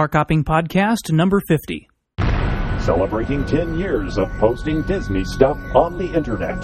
Park 0.00 0.14
Hopping 0.14 0.44
Podcast 0.44 1.12
number 1.12 1.42
50. 1.46 1.86
Celebrating 2.80 3.44
10 3.44 3.78
years 3.78 4.16
of 4.16 4.30
posting 4.38 4.80
Disney 4.84 5.26
stuff 5.26 5.58
on 5.74 5.98
the 5.98 6.06
internet. 6.14 6.58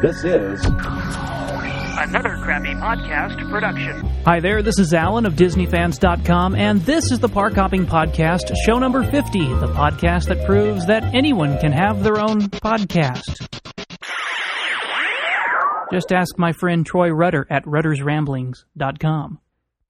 This 0.00 0.24
is 0.24 0.64
another 0.64 2.38
crappy 2.38 2.72
podcast 2.76 3.50
production. 3.50 4.00
Hi 4.24 4.40
there, 4.40 4.62
this 4.62 4.78
is 4.78 4.94
Alan 4.94 5.26
of 5.26 5.34
DisneyFans.com, 5.34 6.54
and 6.54 6.80
this 6.80 7.12
is 7.12 7.20
the 7.20 7.28
Park 7.28 7.52
Hopping 7.52 7.84
Podcast, 7.84 8.50
show 8.64 8.78
number 8.78 9.02
50, 9.02 9.38
the 9.56 9.68
podcast 9.74 10.28
that 10.28 10.46
proves 10.46 10.86
that 10.86 11.04
anyone 11.14 11.58
can 11.58 11.72
have 11.72 12.02
their 12.02 12.18
own 12.18 12.40
podcast. 12.48 13.46
Just 15.92 16.10
ask 16.12 16.38
my 16.38 16.52
friend 16.52 16.86
Troy 16.86 17.10
Rudder 17.10 17.46
at 17.50 17.66
ruddersramblings.com. 17.66 19.38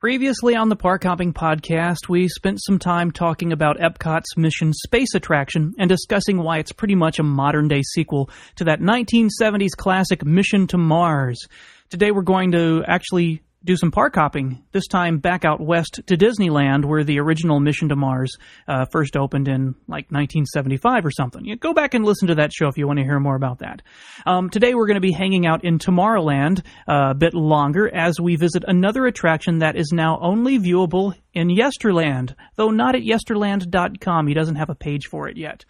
Previously 0.02 0.56
on 0.56 0.68
the 0.68 0.74
Park 0.74 1.04
Hopping 1.04 1.32
Podcast, 1.32 2.08
we 2.08 2.26
spent 2.26 2.60
some 2.60 2.80
time 2.80 3.12
talking 3.12 3.52
about 3.52 3.78
Epcot's 3.78 4.36
Mission 4.36 4.72
Space 4.72 5.14
Attraction 5.14 5.74
and 5.78 5.88
discussing 5.88 6.38
why 6.38 6.58
it's 6.58 6.72
pretty 6.72 6.96
much 6.96 7.20
a 7.20 7.22
modern 7.22 7.68
day 7.68 7.82
sequel 7.94 8.28
to 8.56 8.64
that 8.64 8.80
1970s 8.80 9.76
classic 9.76 10.24
Mission 10.24 10.66
to 10.66 10.76
Mars. 10.76 11.46
Today 11.88 12.10
we're 12.10 12.22
going 12.22 12.50
to 12.50 12.82
actually 12.88 13.44
do 13.64 13.76
some 13.76 13.90
park 13.90 14.14
hopping, 14.14 14.62
this 14.72 14.86
time 14.86 15.18
back 15.18 15.44
out 15.44 15.60
west 15.60 16.00
to 16.06 16.16
Disneyland, 16.16 16.84
where 16.84 17.04
the 17.04 17.20
original 17.20 17.60
Mission 17.60 17.88
to 17.90 17.96
Mars 17.96 18.36
uh, 18.66 18.86
first 18.90 19.16
opened 19.16 19.48
in 19.48 19.74
like 19.86 20.10
1975 20.10 21.06
or 21.06 21.10
something. 21.10 21.44
You 21.44 21.56
go 21.56 21.72
back 21.72 21.94
and 21.94 22.04
listen 22.04 22.28
to 22.28 22.34
that 22.36 22.52
show 22.52 22.68
if 22.68 22.76
you 22.76 22.86
want 22.86 22.98
to 22.98 23.04
hear 23.04 23.20
more 23.20 23.36
about 23.36 23.60
that. 23.60 23.82
Um, 24.26 24.50
today 24.50 24.74
we're 24.74 24.86
going 24.86 24.96
to 24.96 25.00
be 25.00 25.12
hanging 25.12 25.46
out 25.46 25.64
in 25.64 25.78
Tomorrowland 25.78 26.60
uh, 26.88 27.10
a 27.10 27.14
bit 27.14 27.34
longer 27.34 27.92
as 27.94 28.20
we 28.20 28.36
visit 28.36 28.64
another 28.66 29.06
attraction 29.06 29.58
that 29.58 29.76
is 29.76 29.90
now 29.92 30.18
only 30.20 30.58
viewable 30.58 31.14
in 31.34 31.48
Yesterland, 31.48 32.34
though 32.56 32.70
not 32.70 32.94
at 32.94 33.02
yesterland.com. 33.02 34.26
He 34.26 34.34
doesn't 34.34 34.56
have 34.56 34.70
a 34.70 34.74
page 34.74 35.06
for 35.06 35.28
it 35.28 35.36
yet. 35.36 35.64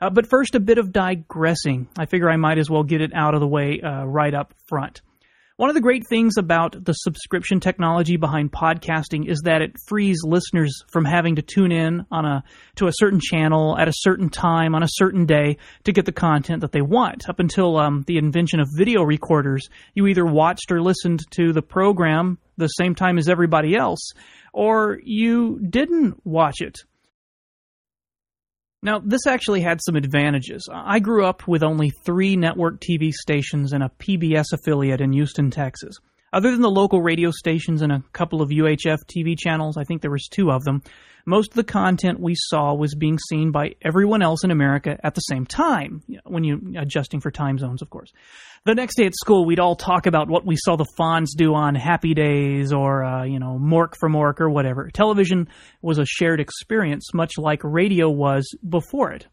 Uh, 0.00 0.10
but 0.10 0.28
first, 0.28 0.54
a 0.54 0.60
bit 0.60 0.78
of 0.78 0.92
digressing. 0.92 1.88
I 1.98 2.06
figure 2.06 2.30
I 2.30 2.36
might 2.36 2.58
as 2.58 2.70
well 2.70 2.84
get 2.84 3.00
it 3.00 3.12
out 3.14 3.34
of 3.34 3.40
the 3.40 3.48
way 3.48 3.80
uh, 3.80 4.04
right 4.04 4.32
up 4.32 4.54
front. 4.68 5.02
One 5.58 5.70
of 5.70 5.74
the 5.74 5.80
great 5.80 6.06
things 6.06 6.36
about 6.38 6.84
the 6.84 6.92
subscription 6.92 7.58
technology 7.58 8.16
behind 8.16 8.52
podcasting 8.52 9.28
is 9.28 9.40
that 9.40 9.60
it 9.60 9.74
frees 9.88 10.20
listeners 10.22 10.84
from 10.86 11.04
having 11.04 11.34
to 11.34 11.42
tune 11.42 11.72
in 11.72 12.06
on 12.12 12.24
a 12.24 12.44
to 12.76 12.86
a 12.86 12.92
certain 12.92 13.18
channel 13.18 13.76
at 13.76 13.88
a 13.88 13.92
certain 13.92 14.28
time 14.28 14.76
on 14.76 14.84
a 14.84 14.88
certain 14.88 15.26
day 15.26 15.56
to 15.82 15.92
get 15.92 16.04
the 16.04 16.12
content 16.12 16.60
that 16.60 16.70
they 16.70 16.80
want. 16.80 17.28
Up 17.28 17.40
until 17.40 17.76
um, 17.76 18.04
the 18.06 18.18
invention 18.18 18.60
of 18.60 18.68
video 18.76 19.02
recorders, 19.02 19.68
you 19.94 20.06
either 20.06 20.24
watched 20.24 20.70
or 20.70 20.80
listened 20.80 21.28
to 21.32 21.52
the 21.52 21.60
program 21.60 22.38
the 22.56 22.68
same 22.68 22.94
time 22.94 23.18
as 23.18 23.28
everybody 23.28 23.74
else, 23.74 24.12
or 24.52 25.00
you 25.02 25.58
didn't 25.58 26.24
watch 26.24 26.60
it. 26.60 26.76
Now, 28.82 29.00
this 29.00 29.26
actually 29.26 29.60
had 29.60 29.80
some 29.84 29.96
advantages. 29.96 30.68
I 30.72 31.00
grew 31.00 31.24
up 31.24 31.48
with 31.48 31.64
only 31.64 31.90
three 31.90 32.36
network 32.36 32.80
TV 32.80 33.12
stations 33.12 33.72
and 33.72 33.82
a 33.82 33.90
PBS 33.98 34.52
affiliate 34.52 35.00
in 35.00 35.12
Houston, 35.12 35.50
Texas. 35.50 35.96
Other 36.32 36.50
than 36.50 36.60
the 36.60 36.70
local 36.70 37.00
radio 37.00 37.30
stations 37.30 37.82
and 37.82 37.92
a 37.92 38.02
couple 38.12 38.42
of 38.42 38.50
UHF 38.50 38.98
TV 39.06 39.38
channels, 39.38 39.76
I 39.76 39.84
think 39.84 40.02
there 40.02 40.10
was 40.10 40.28
two 40.30 40.50
of 40.50 40.64
them, 40.64 40.82
most 41.28 41.50
of 41.50 41.56
the 41.56 41.64
content 41.64 42.20
we 42.20 42.34
saw 42.34 42.72
was 42.74 42.94
being 42.94 43.18
seen 43.28 43.52
by 43.52 43.74
everyone 43.82 44.22
else 44.22 44.44
in 44.44 44.50
America 44.50 44.98
at 45.04 45.14
the 45.14 45.20
same 45.20 45.44
time, 45.44 46.02
when 46.24 46.42
you 46.42 46.74
adjusting 46.78 47.20
for 47.20 47.30
time 47.30 47.58
zones, 47.58 47.82
of 47.82 47.90
course. 47.90 48.12
The 48.64 48.74
next 48.74 48.96
day 48.96 49.04
at 49.04 49.14
school, 49.14 49.44
we'd 49.44 49.60
all 49.60 49.76
talk 49.76 50.06
about 50.06 50.28
what 50.28 50.46
we 50.46 50.56
saw 50.56 50.76
the 50.76 50.86
Fonz 50.98 51.28
do 51.36 51.54
on 51.54 51.74
Happy 51.74 52.14
Days 52.14 52.72
or, 52.72 53.04
uh, 53.04 53.24
you 53.24 53.38
know, 53.38 53.58
Mork 53.60 53.92
for 54.00 54.08
Mork 54.08 54.40
or 54.40 54.48
whatever. 54.48 54.90
Television 54.90 55.48
was 55.82 55.98
a 55.98 56.06
shared 56.06 56.40
experience, 56.40 57.12
much 57.12 57.36
like 57.36 57.60
radio 57.62 58.08
was 58.08 58.48
before 58.66 59.12
it. 59.12 59.26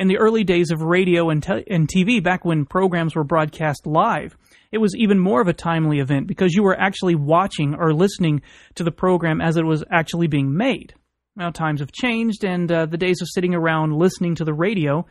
In 0.00 0.08
the 0.08 0.16
early 0.16 0.44
days 0.44 0.70
of 0.70 0.80
radio 0.80 1.28
and, 1.28 1.42
te- 1.42 1.62
and 1.68 1.86
TV, 1.86 2.24
back 2.24 2.42
when 2.42 2.64
programs 2.64 3.14
were 3.14 3.22
broadcast 3.22 3.86
live, 3.86 4.34
it 4.72 4.78
was 4.78 4.96
even 4.96 5.18
more 5.18 5.42
of 5.42 5.48
a 5.48 5.52
timely 5.52 5.98
event 5.98 6.26
because 6.26 6.54
you 6.54 6.62
were 6.62 6.80
actually 6.80 7.14
watching 7.14 7.74
or 7.74 7.92
listening 7.92 8.40
to 8.76 8.82
the 8.82 8.90
program 8.90 9.42
as 9.42 9.58
it 9.58 9.66
was 9.66 9.84
actually 9.90 10.26
being 10.26 10.56
made. 10.56 10.94
Now, 11.36 11.50
times 11.50 11.80
have 11.80 11.92
changed, 11.92 12.44
and 12.44 12.72
uh, 12.72 12.86
the 12.86 12.96
days 12.96 13.20
of 13.20 13.28
sitting 13.28 13.54
around 13.54 13.92
listening 13.92 14.36
to 14.36 14.44
the 14.46 14.54
radio 14.54 15.04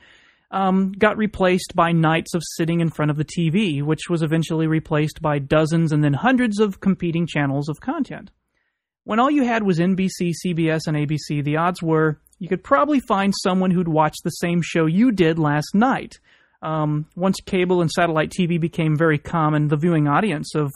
um, 0.49 0.91
got 0.93 1.17
replaced 1.17 1.75
by 1.75 1.91
nights 1.91 2.33
of 2.33 2.41
sitting 2.55 2.79
in 2.79 2.89
front 2.89 3.11
of 3.11 3.17
the 3.17 3.25
TV, 3.25 3.83
which 3.83 4.09
was 4.09 4.23
eventually 4.23 4.65
replaced 4.65 5.21
by 5.21 5.37
dozens 5.37 5.91
and 5.91 6.03
then 6.03 6.13
hundreds 6.13 6.59
of 6.59 6.79
competing 6.79 7.27
channels 7.27 7.69
of 7.69 7.79
content. 7.79 8.31
When 9.03 9.19
all 9.19 9.29
you 9.29 9.43
had 9.43 9.61
was 9.61 9.77
NBC, 9.77 10.33
CBS, 10.43 10.87
and 10.87 10.97
ABC, 10.97 11.43
the 11.43 11.57
odds 11.57 11.83
were 11.83 12.19
you 12.39 12.47
could 12.47 12.63
probably 12.63 12.99
find 12.99 13.33
someone 13.43 13.71
who'd 13.71 13.87
watch 13.87 14.15
the 14.23 14.29
same 14.31 14.61
show 14.61 14.85
you 14.85 15.11
did 15.11 15.37
last 15.37 15.75
night. 15.75 16.19
Um, 16.61 17.05
once 17.15 17.37
cable 17.45 17.81
and 17.81 17.89
satellite 17.91 18.31
TV 18.37 18.59
became 18.59 18.97
very 18.97 19.17
common, 19.17 19.67
the 19.67 19.77
viewing 19.77 20.07
audience 20.07 20.55
of 20.55 20.71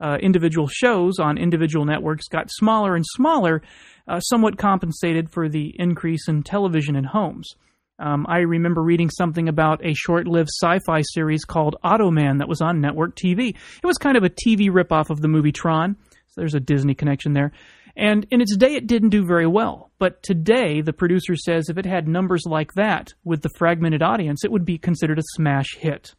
uh, 0.00 0.18
individual 0.20 0.68
shows 0.68 1.18
on 1.18 1.38
individual 1.38 1.84
networks 1.84 2.28
got 2.28 2.50
smaller 2.50 2.94
and 2.94 3.04
smaller, 3.06 3.62
uh, 4.08 4.20
somewhat 4.20 4.58
compensated 4.58 5.30
for 5.30 5.48
the 5.48 5.74
increase 5.78 6.28
in 6.28 6.42
television 6.42 6.96
in 6.96 7.04
homes. 7.04 7.54
Um, 7.98 8.26
I 8.28 8.40
remember 8.40 8.82
reading 8.82 9.08
something 9.08 9.48
about 9.48 9.84
a 9.84 9.94
short 9.94 10.26
lived 10.26 10.50
sci 10.62 10.78
fi 10.86 11.00
series 11.00 11.44
called 11.44 11.76
Automan 11.82 12.38
that 12.38 12.48
was 12.48 12.60
on 12.60 12.80
network 12.80 13.16
TV. 13.16 13.50
It 13.50 13.86
was 13.86 13.96
kind 13.96 14.18
of 14.18 14.24
a 14.24 14.28
TV 14.28 14.68
ripoff 14.68 15.08
of 15.08 15.22
the 15.22 15.28
movie 15.28 15.52
Tron, 15.52 15.96
so 16.10 16.40
there's 16.40 16.54
a 16.54 16.60
Disney 16.60 16.94
connection 16.94 17.32
there. 17.32 17.52
And 17.96 18.26
in 18.30 18.42
its 18.42 18.56
day, 18.56 18.74
it 18.74 18.86
didn't 18.86 19.08
do 19.08 19.24
very 19.24 19.46
well. 19.46 19.90
But 19.98 20.22
today, 20.22 20.82
the 20.82 20.92
producer 20.92 21.34
says 21.34 21.68
if 21.68 21.78
it 21.78 21.86
had 21.86 22.06
numbers 22.06 22.44
like 22.46 22.74
that 22.74 23.14
with 23.24 23.40
the 23.40 23.50
fragmented 23.56 24.02
audience, 24.02 24.44
it 24.44 24.52
would 24.52 24.66
be 24.66 24.76
considered 24.76 25.18
a 25.18 25.22
smash 25.34 25.76
hit. 25.78 26.14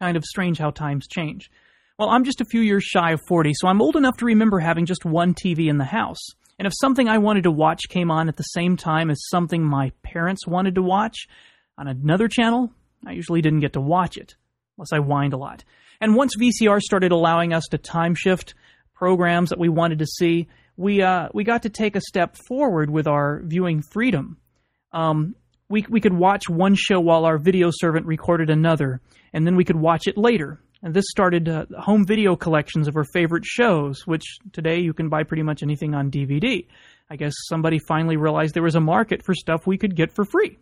Kind 0.00 0.16
of 0.16 0.24
strange 0.24 0.58
how 0.58 0.70
times 0.70 1.06
change. 1.06 1.50
Well, 1.98 2.08
I'm 2.08 2.24
just 2.24 2.40
a 2.40 2.46
few 2.46 2.60
years 2.62 2.84
shy 2.84 3.12
of 3.12 3.20
40, 3.28 3.52
so 3.54 3.68
I'm 3.68 3.82
old 3.82 3.96
enough 3.96 4.16
to 4.18 4.24
remember 4.24 4.60
having 4.60 4.86
just 4.86 5.04
one 5.04 5.34
TV 5.34 5.68
in 5.68 5.78
the 5.78 5.84
house. 5.84 6.20
And 6.58 6.66
if 6.66 6.72
something 6.80 7.08
I 7.08 7.18
wanted 7.18 7.42
to 7.42 7.50
watch 7.50 7.88
came 7.88 8.10
on 8.10 8.28
at 8.28 8.36
the 8.36 8.42
same 8.44 8.76
time 8.76 9.10
as 9.10 9.28
something 9.28 9.62
my 9.62 9.92
parents 10.02 10.46
wanted 10.46 10.76
to 10.76 10.82
watch 10.82 11.26
on 11.76 11.86
another 11.86 12.28
channel, 12.28 12.72
I 13.06 13.12
usually 13.12 13.42
didn't 13.42 13.60
get 13.60 13.74
to 13.74 13.80
watch 13.80 14.16
it, 14.16 14.36
unless 14.76 14.92
I 14.92 14.98
whined 14.98 15.34
a 15.34 15.38
lot. 15.38 15.64
And 16.00 16.14
once 16.14 16.36
VCR 16.36 16.80
started 16.80 17.12
allowing 17.12 17.52
us 17.52 17.64
to 17.70 17.78
time 17.78 18.14
shift 18.14 18.54
programs 18.94 19.50
that 19.50 19.58
we 19.58 19.68
wanted 19.68 19.98
to 19.98 20.06
see, 20.06 20.48
we 20.78 21.02
uh, 21.02 21.28
we 21.34 21.44
got 21.44 21.64
to 21.64 21.68
take 21.68 21.96
a 21.96 22.00
step 22.00 22.36
forward 22.36 22.88
with 22.88 23.06
our 23.08 23.42
viewing 23.44 23.82
freedom. 23.82 24.38
Um, 24.92 25.34
we 25.68 25.84
we 25.90 26.00
could 26.00 26.14
watch 26.14 26.48
one 26.48 26.76
show 26.76 27.00
while 27.00 27.26
our 27.26 27.36
video 27.36 27.70
servant 27.70 28.06
recorded 28.06 28.48
another, 28.48 29.00
and 29.32 29.44
then 29.44 29.56
we 29.56 29.64
could 29.64 29.76
watch 29.76 30.06
it 30.06 30.16
later. 30.16 30.60
And 30.80 30.94
this 30.94 31.06
started 31.10 31.48
uh, 31.48 31.66
home 31.76 32.06
video 32.06 32.36
collections 32.36 32.86
of 32.86 32.96
our 32.96 33.04
favorite 33.12 33.44
shows, 33.44 34.06
which 34.06 34.22
today 34.52 34.78
you 34.78 34.94
can 34.94 35.08
buy 35.08 35.24
pretty 35.24 35.42
much 35.42 35.64
anything 35.64 35.94
on 35.94 36.12
DVD. 36.12 36.64
I 37.10 37.16
guess 37.16 37.34
somebody 37.48 37.80
finally 37.80 38.16
realized 38.16 38.54
there 38.54 38.62
was 38.62 38.76
a 38.76 38.80
market 38.80 39.24
for 39.24 39.34
stuff 39.34 39.66
we 39.66 39.78
could 39.78 39.96
get 39.96 40.12
for 40.12 40.24
free. 40.24 40.58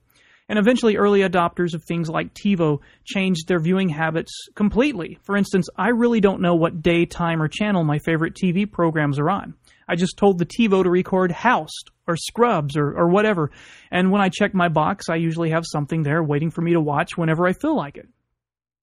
And 0.48 0.58
eventually, 0.58 0.96
early 0.96 1.20
adopters 1.20 1.74
of 1.74 1.84
things 1.84 2.08
like 2.08 2.32
TiVo 2.32 2.78
changed 3.04 3.48
their 3.48 3.60
viewing 3.60 3.90
habits 3.90 4.32
completely. 4.54 5.18
For 5.24 5.36
instance, 5.36 5.68
I 5.76 5.88
really 5.88 6.20
don't 6.20 6.40
know 6.40 6.54
what 6.54 6.80
day, 6.80 7.04
time, 7.04 7.42
or 7.42 7.48
channel 7.48 7.84
my 7.84 7.98
favorite 7.98 8.34
TV 8.34 8.70
programs 8.70 9.18
are 9.18 9.28
on. 9.28 9.54
I 9.88 9.96
just 9.96 10.16
told 10.16 10.38
the 10.38 10.46
TiVo 10.46 10.82
to 10.82 10.90
record 10.90 11.30
Housed 11.30 11.90
or 12.06 12.16
Scrubs 12.16 12.76
or, 12.76 12.96
or 12.96 13.08
whatever. 13.08 13.50
And 13.90 14.10
when 14.10 14.20
I 14.20 14.28
check 14.28 14.54
my 14.54 14.68
box, 14.68 15.08
I 15.08 15.16
usually 15.16 15.50
have 15.50 15.64
something 15.66 16.02
there 16.02 16.22
waiting 16.22 16.50
for 16.50 16.62
me 16.62 16.72
to 16.72 16.80
watch 16.80 17.16
whenever 17.16 17.46
I 17.46 17.52
feel 17.52 17.76
like 17.76 17.96
it. 17.96 18.08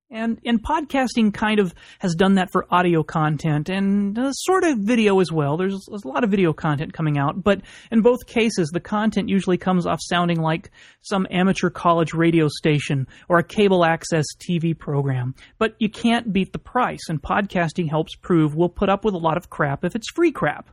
And, 0.09 0.40
and 0.46 0.62
podcasting 0.62 1.34
kind 1.34 1.59
of 1.59 1.74
has 1.97 2.14
done 2.14 2.36
that 2.36 2.52
for 2.52 2.68
audio 2.69 3.02
content 3.02 3.69
and 3.69 4.18
uh, 4.18 4.31
sort 4.31 4.64
of 4.64 4.78
video 4.78 5.19
as 5.19 5.31
well. 5.31 5.58
There's, 5.58 5.84
there's, 5.90 6.03
a 6.03 6.08
lot 6.08 6.24
of 6.24 6.30
video 6.30 6.53
content 6.53 6.94
coming 6.94 7.18
out, 7.18 7.41
but 7.41 7.62
in 7.91 8.02
both 8.02 8.28
cases, 8.28 8.69
the 8.72 8.80
content 8.80 9.29
usually 9.29 9.58
comes 9.58 9.88
off 9.88 10.00
sounding 10.02 10.40
like 10.40 10.70
some 11.02 11.26
amateur 11.32 11.72
college 11.72 12.14
radio 12.14 12.47
station 12.47 13.08
or 13.28 13.40
a 13.40 13.44
cable 13.44 13.84
access 13.84 14.26
TV 14.38 14.78
program. 14.78 15.34
But 15.58 15.76
you 15.79 15.90
can't 15.90 16.32
beat 16.32 16.53
the 16.53 16.59
price, 16.59 17.09
and 17.09 17.20
podcasting 17.20 17.90
helps 17.90 18.16
prove 18.16 18.53
we'll 18.53 18.70
put 18.70 18.90
up 18.90 19.03
with 19.03 19.16
a 19.16 19.20
lot 19.20 19.38
of 19.38 19.49
crap 19.49 19.84
if 19.84 19.96
it's 19.96 20.11
free 20.11 20.32
crap. 20.32 20.70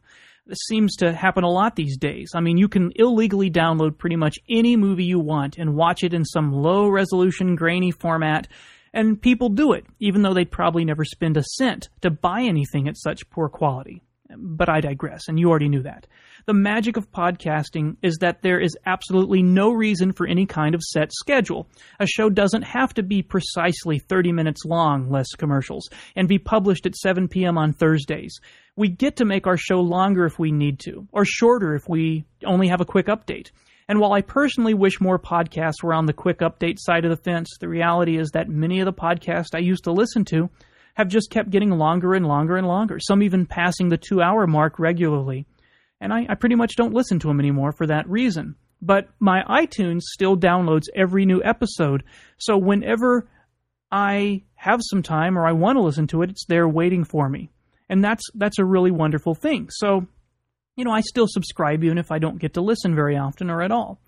This 0.46 0.58
seems 0.66 0.96
to 0.96 1.12
happen 1.12 1.44
a 1.44 1.48
lot 1.48 1.76
these 1.76 1.96
days. 1.96 2.32
I 2.34 2.40
mean, 2.40 2.56
you 2.56 2.68
can 2.68 2.90
illegally 2.96 3.50
download 3.50 3.98
pretty 3.98 4.16
much 4.16 4.36
any 4.50 4.76
movie 4.76 5.04
you 5.04 5.20
want 5.20 5.58
and 5.58 5.76
watch 5.76 6.02
it 6.02 6.12
in 6.12 6.24
some 6.24 6.52
low 6.52 6.88
resolution, 6.88 7.54
grainy 7.54 7.92
format 7.92 8.48
and 8.92 9.20
people 9.20 9.48
do 9.48 9.72
it, 9.72 9.86
even 9.98 10.22
though 10.22 10.34
they'd 10.34 10.50
probably 10.50 10.84
never 10.84 11.04
spend 11.04 11.36
a 11.36 11.42
cent 11.42 11.88
to 12.02 12.10
buy 12.10 12.42
anything 12.42 12.88
at 12.88 12.96
such 12.96 13.28
poor 13.30 13.48
quality. 13.48 14.02
But 14.36 14.68
I 14.68 14.80
digress, 14.80 15.22
and 15.28 15.38
you 15.40 15.50
already 15.50 15.68
knew 15.68 15.82
that. 15.82 16.06
The 16.46 16.54
magic 16.54 16.96
of 16.96 17.10
podcasting 17.10 17.96
is 18.02 18.18
that 18.18 18.42
there 18.42 18.60
is 18.60 18.76
absolutely 18.86 19.42
no 19.42 19.72
reason 19.72 20.12
for 20.12 20.26
any 20.26 20.46
kind 20.46 20.74
of 20.74 20.82
set 20.82 21.12
schedule. 21.12 21.68
A 21.98 22.06
show 22.06 22.30
doesn't 22.30 22.62
have 22.62 22.94
to 22.94 23.02
be 23.02 23.22
precisely 23.22 23.98
30 23.98 24.32
minutes 24.32 24.64
long, 24.64 25.10
less 25.10 25.28
commercials, 25.36 25.88
and 26.16 26.28
be 26.28 26.38
published 26.38 26.86
at 26.86 26.96
7 26.96 27.28
p.m. 27.28 27.58
on 27.58 27.72
Thursdays. 27.72 28.38
We 28.76 28.88
get 28.88 29.16
to 29.16 29.24
make 29.24 29.46
our 29.46 29.56
show 29.56 29.80
longer 29.80 30.24
if 30.26 30.38
we 30.38 30.52
need 30.52 30.78
to, 30.80 31.06
or 31.12 31.24
shorter 31.24 31.74
if 31.74 31.88
we 31.88 32.24
only 32.44 32.68
have 32.68 32.80
a 32.80 32.86
quick 32.86 33.06
update. 33.06 33.50
And 33.90 33.98
while 33.98 34.12
I 34.12 34.20
personally 34.20 34.72
wish 34.72 35.00
more 35.00 35.18
podcasts 35.18 35.82
were 35.82 35.94
on 35.94 36.06
the 36.06 36.12
quick 36.12 36.38
update 36.38 36.76
side 36.78 37.04
of 37.04 37.10
the 37.10 37.16
fence, 37.16 37.56
the 37.58 37.68
reality 37.68 38.18
is 38.18 38.30
that 38.30 38.48
many 38.48 38.78
of 38.78 38.84
the 38.84 38.92
podcasts 38.92 39.52
I 39.52 39.58
used 39.58 39.82
to 39.82 39.92
listen 39.92 40.24
to 40.26 40.48
have 40.94 41.08
just 41.08 41.28
kept 41.32 41.50
getting 41.50 41.72
longer 41.72 42.14
and 42.14 42.24
longer 42.24 42.56
and 42.56 42.68
longer, 42.68 43.00
some 43.00 43.20
even 43.20 43.46
passing 43.46 43.88
the 43.88 43.96
two 43.96 44.22
hour 44.22 44.46
mark 44.46 44.78
regularly. 44.78 45.44
And 46.00 46.12
I, 46.12 46.24
I 46.28 46.36
pretty 46.36 46.54
much 46.54 46.76
don't 46.76 46.94
listen 46.94 47.18
to 47.18 47.26
them 47.26 47.40
anymore 47.40 47.72
for 47.72 47.84
that 47.88 48.08
reason. 48.08 48.54
But 48.80 49.08
my 49.18 49.42
iTunes 49.42 50.02
still 50.02 50.36
downloads 50.36 50.86
every 50.94 51.26
new 51.26 51.42
episode, 51.42 52.04
so 52.38 52.56
whenever 52.56 53.28
I 53.90 54.44
have 54.54 54.78
some 54.84 55.02
time 55.02 55.36
or 55.36 55.48
I 55.48 55.52
want 55.52 55.78
to 55.78 55.82
listen 55.82 56.06
to 56.08 56.22
it, 56.22 56.30
it's 56.30 56.46
there 56.46 56.68
waiting 56.68 57.02
for 57.02 57.28
me. 57.28 57.50
And 57.88 58.04
that's 58.04 58.22
that's 58.36 58.60
a 58.60 58.64
really 58.64 58.92
wonderful 58.92 59.34
thing. 59.34 59.68
So, 59.68 60.06
you 60.80 60.84
know, 60.84 60.92
I 60.92 61.02
still 61.02 61.26
subscribe 61.28 61.84
even 61.84 61.98
if 61.98 62.10
I 62.10 62.18
don't 62.18 62.38
get 62.38 62.54
to 62.54 62.62
listen 62.62 62.94
very 62.94 63.18
often 63.18 63.50
or 63.50 63.60
at 63.60 63.70
all. 63.70 64.00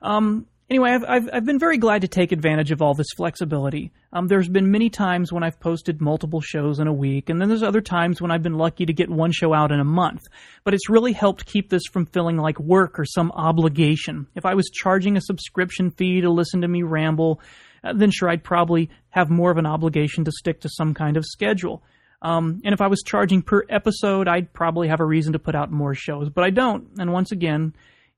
Um, 0.00 0.46
anyway, 0.70 0.90
I've, 0.90 1.04
I've, 1.04 1.30
I've, 1.32 1.44
been 1.44 1.58
very 1.58 1.78
glad 1.78 2.02
to 2.02 2.08
take 2.08 2.30
advantage 2.30 2.70
of 2.70 2.80
all 2.80 2.94
this 2.94 3.10
flexibility. 3.16 3.90
Um, 4.12 4.28
there's 4.28 4.48
been 4.48 4.70
many 4.70 4.88
times 4.88 5.32
when 5.32 5.42
I've 5.42 5.58
posted 5.58 6.00
multiple 6.00 6.40
shows 6.40 6.78
in 6.78 6.86
a 6.86 6.92
week, 6.92 7.28
and 7.28 7.40
then 7.40 7.48
there's 7.48 7.64
other 7.64 7.80
times 7.80 8.22
when 8.22 8.30
I've 8.30 8.42
been 8.42 8.56
lucky 8.56 8.86
to 8.86 8.92
get 8.92 9.10
one 9.10 9.32
show 9.32 9.52
out 9.52 9.72
in 9.72 9.80
a 9.80 9.84
month. 9.84 10.22
But 10.62 10.74
it's 10.74 10.88
really 10.88 11.12
helped 11.12 11.44
keep 11.44 11.70
this 11.70 11.82
from 11.92 12.06
feeling 12.06 12.36
like 12.36 12.60
work 12.60 13.00
or 13.00 13.04
some 13.04 13.32
obligation. 13.32 14.28
If 14.36 14.46
I 14.46 14.54
was 14.54 14.70
charging 14.72 15.16
a 15.16 15.20
subscription 15.20 15.90
fee 15.90 16.20
to 16.20 16.30
listen 16.30 16.60
to 16.60 16.68
me 16.68 16.84
ramble, 16.84 17.40
uh, 17.82 17.94
then 17.94 18.12
sure, 18.12 18.30
I'd 18.30 18.44
probably 18.44 18.90
have 19.10 19.28
more 19.28 19.50
of 19.50 19.58
an 19.58 19.66
obligation 19.66 20.24
to 20.24 20.30
stick 20.30 20.60
to 20.60 20.68
some 20.68 20.94
kind 20.94 21.16
of 21.16 21.24
schedule. 21.26 21.82
Um, 22.22 22.62
and 22.64 22.72
if 22.72 22.80
I 22.80 22.86
was 22.86 23.02
charging 23.04 23.42
per 23.42 23.64
episode, 23.68 24.28
I'd 24.28 24.52
probably 24.52 24.88
have 24.88 25.00
a 25.00 25.04
reason 25.04 25.32
to 25.32 25.40
put 25.40 25.56
out 25.56 25.72
more 25.72 25.94
shows, 25.94 26.30
but 26.30 26.44
I 26.44 26.50
don't. 26.50 26.88
And 26.98 27.12
once 27.12 27.32
again, 27.32 27.74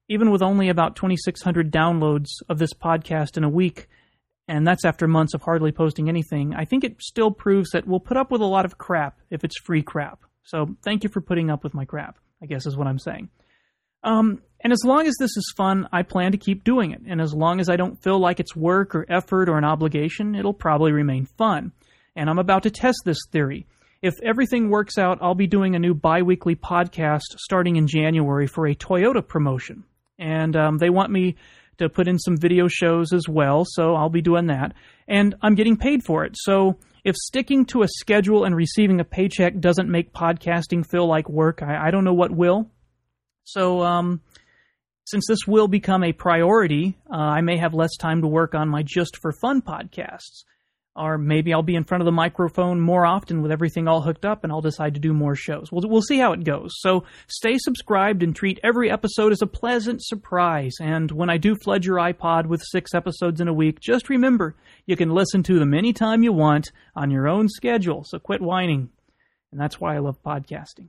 even 0.08 0.30
with 0.30 0.42
only 0.42 0.68
about 0.68 0.94
2,600 0.94 1.72
downloads 1.72 2.28
of 2.48 2.58
this 2.58 2.74
podcast 2.74 3.38
in 3.38 3.44
a 3.44 3.48
week, 3.48 3.88
and 4.46 4.66
that's 4.66 4.84
after 4.84 5.08
months 5.08 5.32
of 5.32 5.40
hardly 5.40 5.72
posting 5.72 6.10
anything, 6.10 6.54
I 6.54 6.66
think 6.66 6.84
it 6.84 7.00
still 7.00 7.30
proves 7.30 7.70
that 7.70 7.86
we'll 7.86 7.98
put 7.98 8.18
up 8.18 8.30
with 8.30 8.42
a 8.42 8.46
lot 8.46 8.66
of 8.66 8.76
crap 8.76 9.18
if 9.30 9.42
it's 9.42 9.58
free 9.58 9.82
crap. 9.82 10.20
So 10.42 10.76
thank 10.82 11.02
you 11.02 11.08
for 11.08 11.22
putting 11.22 11.50
up 11.50 11.64
with 11.64 11.72
my 11.72 11.86
crap, 11.86 12.18
I 12.42 12.46
guess 12.46 12.66
is 12.66 12.76
what 12.76 12.86
I'm 12.86 12.98
saying. 12.98 13.30
Um, 14.02 14.42
and 14.60 14.70
as 14.70 14.84
long 14.84 15.06
as 15.06 15.14
this 15.18 15.34
is 15.36 15.54
fun, 15.56 15.88
I 15.92 16.02
plan 16.02 16.32
to 16.32 16.38
keep 16.38 16.62
doing 16.62 16.90
it. 16.90 17.00
And 17.06 17.22
as 17.22 17.32
long 17.32 17.58
as 17.58 17.70
I 17.70 17.76
don't 17.76 18.02
feel 18.02 18.18
like 18.18 18.38
it's 18.38 18.54
work 18.54 18.94
or 18.94 19.06
effort 19.08 19.48
or 19.48 19.56
an 19.56 19.64
obligation, 19.64 20.34
it'll 20.34 20.52
probably 20.52 20.92
remain 20.92 21.24
fun. 21.24 21.72
And 22.14 22.28
I'm 22.28 22.38
about 22.38 22.64
to 22.64 22.70
test 22.70 22.98
this 23.06 23.18
theory. 23.32 23.66
If 24.04 24.20
everything 24.22 24.68
works 24.68 24.98
out, 24.98 25.16
I'll 25.22 25.34
be 25.34 25.46
doing 25.46 25.74
a 25.74 25.78
new 25.78 25.94
bi 25.94 26.20
weekly 26.20 26.54
podcast 26.56 27.38
starting 27.38 27.76
in 27.76 27.86
January 27.86 28.46
for 28.46 28.66
a 28.66 28.74
Toyota 28.74 29.26
promotion 29.26 29.84
and 30.18 30.54
um, 30.56 30.76
they 30.76 30.90
want 30.90 31.10
me 31.10 31.36
to 31.78 31.88
put 31.88 32.06
in 32.06 32.18
some 32.18 32.36
video 32.36 32.68
shows 32.68 33.14
as 33.14 33.26
well, 33.26 33.64
so 33.66 33.94
I'll 33.94 34.10
be 34.10 34.20
doing 34.20 34.48
that. 34.48 34.74
And 35.08 35.34
I'm 35.40 35.54
getting 35.54 35.78
paid 35.78 36.04
for 36.04 36.26
it. 36.26 36.36
So 36.36 36.76
if 37.02 37.16
sticking 37.16 37.64
to 37.66 37.80
a 37.80 37.88
schedule 37.88 38.44
and 38.44 38.54
receiving 38.54 39.00
a 39.00 39.04
paycheck 39.04 39.58
doesn't 39.58 39.88
make 39.88 40.12
podcasting 40.12 40.86
feel 40.86 41.08
like 41.08 41.30
work, 41.30 41.62
I, 41.62 41.88
I 41.88 41.90
don't 41.90 42.04
know 42.04 42.12
what 42.12 42.30
will. 42.30 42.70
So, 43.44 43.80
um, 43.80 44.20
since 45.06 45.24
this 45.26 45.46
will 45.46 45.68
become 45.68 46.04
a 46.04 46.12
priority, 46.12 46.98
uh, 47.10 47.16
I 47.16 47.40
may 47.40 47.56
have 47.56 47.72
less 47.72 47.96
time 47.96 48.20
to 48.20 48.28
work 48.28 48.54
on 48.54 48.68
my 48.68 48.82
Just 48.82 49.16
for 49.16 49.32
Fun 49.32 49.62
podcasts 49.62 50.44
or 50.96 51.18
maybe 51.18 51.52
I'll 51.52 51.62
be 51.62 51.74
in 51.74 51.84
front 51.84 52.02
of 52.02 52.06
the 52.06 52.12
microphone 52.12 52.80
more 52.80 53.04
often 53.04 53.42
with 53.42 53.50
everything 53.50 53.88
all 53.88 54.00
hooked 54.00 54.24
up 54.24 54.44
and 54.44 54.52
I'll 54.52 54.60
decide 54.60 54.94
to 54.94 55.00
do 55.00 55.12
more 55.12 55.34
shows. 55.34 55.72
We'll, 55.72 55.88
we'll 55.88 56.02
see 56.02 56.18
how 56.18 56.32
it 56.32 56.44
goes. 56.44 56.70
So 56.78 57.04
stay 57.26 57.58
subscribed 57.58 58.22
and 58.22 58.34
treat 58.34 58.60
every 58.62 58.90
episode 58.90 59.32
as 59.32 59.42
a 59.42 59.46
pleasant 59.46 60.04
surprise. 60.04 60.74
And 60.80 61.10
when 61.10 61.30
I 61.30 61.36
do 61.36 61.56
flood 61.56 61.84
your 61.84 61.96
iPod 61.96 62.46
with 62.46 62.62
six 62.62 62.94
episodes 62.94 63.40
in 63.40 63.48
a 63.48 63.52
week, 63.52 63.80
just 63.80 64.08
remember 64.08 64.54
you 64.86 64.96
can 64.96 65.10
listen 65.10 65.42
to 65.44 65.58
them 65.58 65.74
anytime 65.74 66.22
you 66.22 66.32
want 66.32 66.70
on 66.94 67.10
your 67.10 67.26
own 67.26 67.48
schedule. 67.48 68.04
So 68.04 68.18
quit 68.20 68.40
whining. 68.40 68.90
And 69.50 69.60
that's 69.60 69.80
why 69.80 69.96
I 69.96 69.98
love 69.98 70.22
podcasting. 70.22 70.88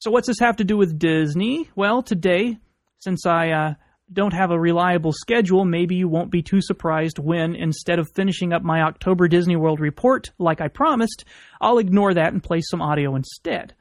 So 0.00 0.10
what's 0.10 0.26
this 0.26 0.38
have 0.40 0.56
to 0.56 0.64
do 0.64 0.76
with 0.76 0.98
Disney? 0.98 1.70
Well, 1.76 2.02
today, 2.02 2.58
since 2.98 3.26
I 3.26 3.50
uh, 3.50 3.74
don't 4.12 4.32
have 4.32 4.50
a 4.50 4.58
reliable 4.58 5.12
schedule, 5.12 5.64
maybe 5.64 5.94
you 5.94 6.08
won't 6.08 6.30
be 6.30 6.42
too 6.42 6.60
surprised 6.60 7.18
when, 7.18 7.54
instead 7.54 7.98
of 7.98 8.10
finishing 8.14 8.52
up 8.52 8.62
my 8.62 8.82
October 8.82 9.28
Disney 9.28 9.56
World 9.56 9.80
report 9.80 10.32
like 10.38 10.60
I 10.60 10.68
promised, 10.68 11.24
I'll 11.60 11.78
ignore 11.78 12.14
that 12.14 12.32
and 12.32 12.42
play 12.42 12.60
some 12.60 12.82
audio 12.82 13.14
instead. 13.14 13.74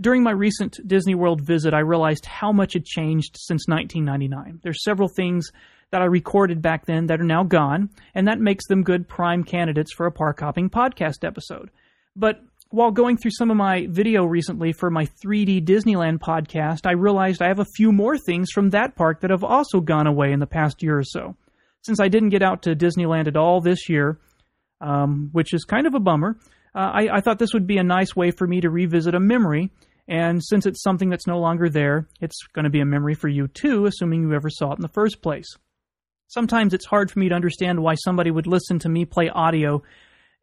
During 0.00 0.22
my 0.22 0.30
recent 0.30 0.78
Disney 0.86 1.14
World 1.14 1.40
visit, 1.40 1.74
I 1.74 1.80
realized 1.80 2.24
how 2.24 2.52
much 2.52 2.74
had 2.74 2.84
changed 2.84 3.36
since 3.36 3.66
1999. 3.66 4.60
There's 4.62 4.84
several 4.84 5.08
things 5.08 5.50
that 5.90 6.02
I 6.02 6.04
recorded 6.04 6.62
back 6.62 6.86
then 6.86 7.06
that 7.06 7.20
are 7.20 7.24
now 7.24 7.42
gone, 7.42 7.90
and 8.14 8.28
that 8.28 8.38
makes 8.38 8.66
them 8.68 8.84
good 8.84 9.08
prime 9.08 9.42
candidates 9.42 9.92
for 9.92 10.06
a 10.06 10.12
park 10.12 10.40
hopping 10.40 10.70
podcast 10.70 11.26
episode. 11.26 11.70
But 12.14 12.40
while 12.70 12.92
going 12.92 13.16
through 13.16 13.32
some 13.32 13.50
of 13.50 13.56
my 13.56 13.86
video 13.90 14.24
recently 14.24 14.72
for 14.72 14.90
my 14.90 15.04
3D 15.04 15.64
Disneyland 15.64 16.18
podcast, 16.18 16.86
I 16.86 16.92
realized 16.92 17.42
I 17.42 17.48
have 17.48 17.58
a 17.58 17.66
few 17.76 17.90
more 17.90 18.16
things 18.16 18.50
from 18.52 18.70
that 18.70 18.94
park 18.94 19.20
that 19.20 19.30
have 19.30 19.42
also 19.42 19.80
gone 19.80 20.06
away 20.06 20.32
in 20.32 20.38
the 20.38 20.46
past 20.46 20.82
year 20.82 20.96
or 20.96 21.04
so. 21.04 21.36
Since 21.82 21.98
I 21.98 22.08
didn't 22.08 22.28
get 22.28 22.42
out 22.42 22.62
to 22.62 22.76
Disneyland 22.76 23.26
at 23.26 23.36
all 23.36 23.60
this 23.60 23.88
year, 23.88 24.20
um, 24.80 25.30
which 25.32 25.52
is 25.52 25.64
kind 25.64 25.86
of 25.86 25.94
a 25.94 26.00
bummer, 26.00 26.36
uh, 26.74 26.78
I, 26.78 27.08
I 27.16 27.20
thought 27.20 27.40
this 27.40 27.52
would 27.52 27.66
be 27.66 27.78
a 27.78 27.82
nice 27.82 28.14
way 28.14 28.30
for 28.30 28.46
me 28.46 28.60
to 28.60 28.70
revisit 28.70 29.16
a 29.16 29.20
memory. 29.20 29.70
And 30.06 30.42
since 30.42 30.64
it's 30.64 30.82
something 30.82 31.08
that's 31.08 31.26
no 31.26 31.38
longer 31.38 31.68
there, 31.68 32.06
it's 32.20 32.36
going 32.52 32.64
to 32.64 32.70
be 32.70 32.80
a 32.80 32.86
memory 32.86 33.14
for 33.14 33.28
you 33.28 33.48
too, 33.48 33.86
assuming 33.86 34.22
you 34.22 34.34
ever 34.34 34.50
saw 34.50 34.72
it 34.72 34.76
in 34.76 34.82
the 34.82 34.88
first 34.88 35.22
place. 35.22 35.46
Sometimes 36.28 36.72
it's 36.72 36.86
hard 36.86 37.10
for 37.10 37.18
me 37.18 37.28
to 37.28 37.34
understand 37.34 37.80
why 37.80 37.96
somebody 37.96 38.30
would 38.30 38.46
listen 38.46 38.78
to 38.80 38.88
me 38.88 39.04
play 39.04 39.28
audio 39.28 39.82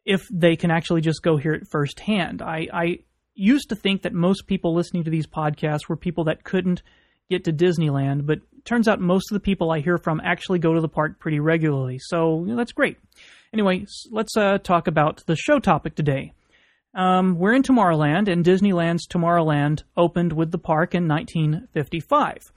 if 0.08 0.26
they 0.32 0.56
can 0.56 0.70
actually 0.70 1.02
just 1.02 1.22
go 1.22 1.36
hear 1.36 1.52
it 1.52 1.68
firsthand. 1.68 2.40
I, 2.40 2.66
I 2.72 2.98
used 3.34 3.68
to 3.68 3.76
think 3.76 4.02
that 4.02 4.14
most 4.14 4.46
people 4.46 4.74
listening 4.74 5.04
to 5.04 5.10
these 5.10 5.26
podcasts 5.26 5.86
were 5.86 5.96
people 5.96 6.24
that 6.24 6.44
couldn't 6.44 6.82
get 7.28 7.44
to 7.44 7.52
Disneyland, 7.52 8.24
but 8.24 8.38
turns 8.64 8.88
out 8.88 9.00
most 9.00 9.30
of 9.30 9.34
the 9.34 9.40
people 9.40 9.70
I 9.70 9.80
hear 9.80 9.98
from 9.98 10.22
actually 10.24 10.60
go 10.60 10.72
to 10.72 10.80
the 10.80 10.88
park 10.88 11.20
pretty 11.20 11.40
regularly. 11.40 11.98
So 12.00 12.40
you 12.40 12.52
know, 12.52 12.56
that's 12.56 12.72
great. 12.72 12.96
Anyway, 13.52 13.84
let's 14.10 14.34
uh, 14.34 14.56
talk 14.56 14.86
about 14.86 15.26
the 15.26 15.36
show 15.36 15.58
topic 15.58 15.94
today. 15.94 16.32
Um, 16.94 17.38
we're 17.38 17.52
in 17.52 17.62
Tomorrowland, 17.62 18.28
and 18.32 18.42
Disneyland's 18.42 19.06
Tomorrowland 19.06 19.82
opened 19.94 20.32
with 20.32 20.50
the 20.52 20.58
park 20.58 20.94
in 20.94 21.06
1955. 21.06 22.50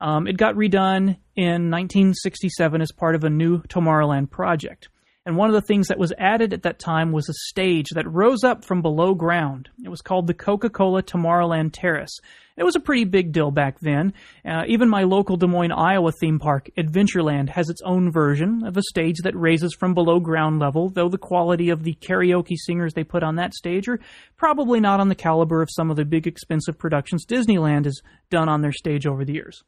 Um, 0.00 0.26
it 0.26 0.36
got 0.36 0.56
redone 0.56 1.18
in 1.36 1.70
1967 1.70 2.82
as 2.82 2.90
part 2.90 3.14
of 3.14 3.22
a 3.22 3.30
new 3.30 3.62
Tomorrowland 3.62 4.28
project. 4.30 4.88
And 5.26 5.36
one 5.36 5.48
of 5.48 5.54
the 5.54 5.66
things 5.66 5.88
that 5.88 5.98
was 5.98 6.12
added 6.18 6.52
at 6.52 6.62
that 6.62 6.78
time 6.78 7.10
was 7.10 7.28
a 7.28 7.34
stage 7.48 7.88
that 7.94 8.08
rose 8.08 8.44
up 8.44 8.64
from 8.64 8.80
below 8.80 9.12
ground. 9.12 9.68
It 9.84 9.88
was 9.88 10.00
called 10.00 10.28
the 10.28 10.34
Coca 10.34 10.70
Cola 10.70 11.02
Tomorrowland 11.02 11.70
Terrace. 11.72 12.20
It 12.56 12.62
was 12.62 12.76
a 12.76 12.80
pretty 12.80 13.04
big 13.04 13.32
deal 13.32 13.50
back 13.50 13.80
then. 13.80 14.14
Uh, 14.44 14.62
even 14.68 14.88
my 14.88 15.02
local 15.02 15.36
Des 15.36 15.48
Moines, 15.48 15.72
Iowa 15.72 16.12
theme 16.20 16.38
park, 16.38 16.70
Adventureland, 16.78 17.48
has 17.48 17.68
its 17.68 17.82
own 17.84 18.12
version 18.12 18.64
of 18.64 18.76
a 18.76 18.82
stage 18.82 19.16
that 19.24 19.36
raises 19.36 19.74
from 19.74 19.94
below 19.94 20.20
ground 20.20 20.60
level, 20.60 20.90
though 20.90 21.08
the 21.08 21.18
quality 21.18 21.70
of 21.70 21.82
the 21.82 21.98
karaoke 22.00 22.56
singers 22.56 22.94
they 22.94 23.04
put 23.04 23.24
on 23.24 23.34
that 23.34 23.52
stage 23.52 23.88
are 23.88 23.98
probably 24.36 24.78
not 24.78 25.00
on 25.00 25.08
the 25.08 25.16
caliber 25.16 25.60
of 25.60 25.68
some 25.72 25.90
of 25.90 25.96
the 25.96 26.04
big 26.04 26.28
expensive 26.28 26.78
productions 26.78 27.26
Disneyland 27.26 27.84
has 27.84 28.00
done 28.30 28.48
on 28.48 28.62
their 28.62 28.72
stage 28.72 29.08
over 29.08 29.24
the 29.24 29.34
years. 29.34 29.64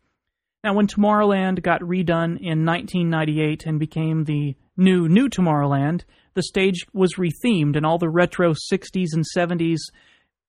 Now, 0.65 0.75
when 0.75 0.89
Tomorrowland 0.89 1.63
got 1.63 1.83
redone 1.83 2.37
in 2.41 2.65
1998 2.65 3.65
and 3.65 3.79
became 3.79 4.25
the 4.25 4.57
new 4.77 5.09
New 5.09 5.29
Tomorrowland, 5.29 6.03
the 6.35 6.43
stage 6.43 6.85
was 6.93 7.15
rethemed 7.15 7.77
and 7.77 7.87
all 7.87 7.99
the 7.99 8.09
retro 8.09 8.55
60s 8.73 9.09
and 9.13 9.25
70s 9.37 9.79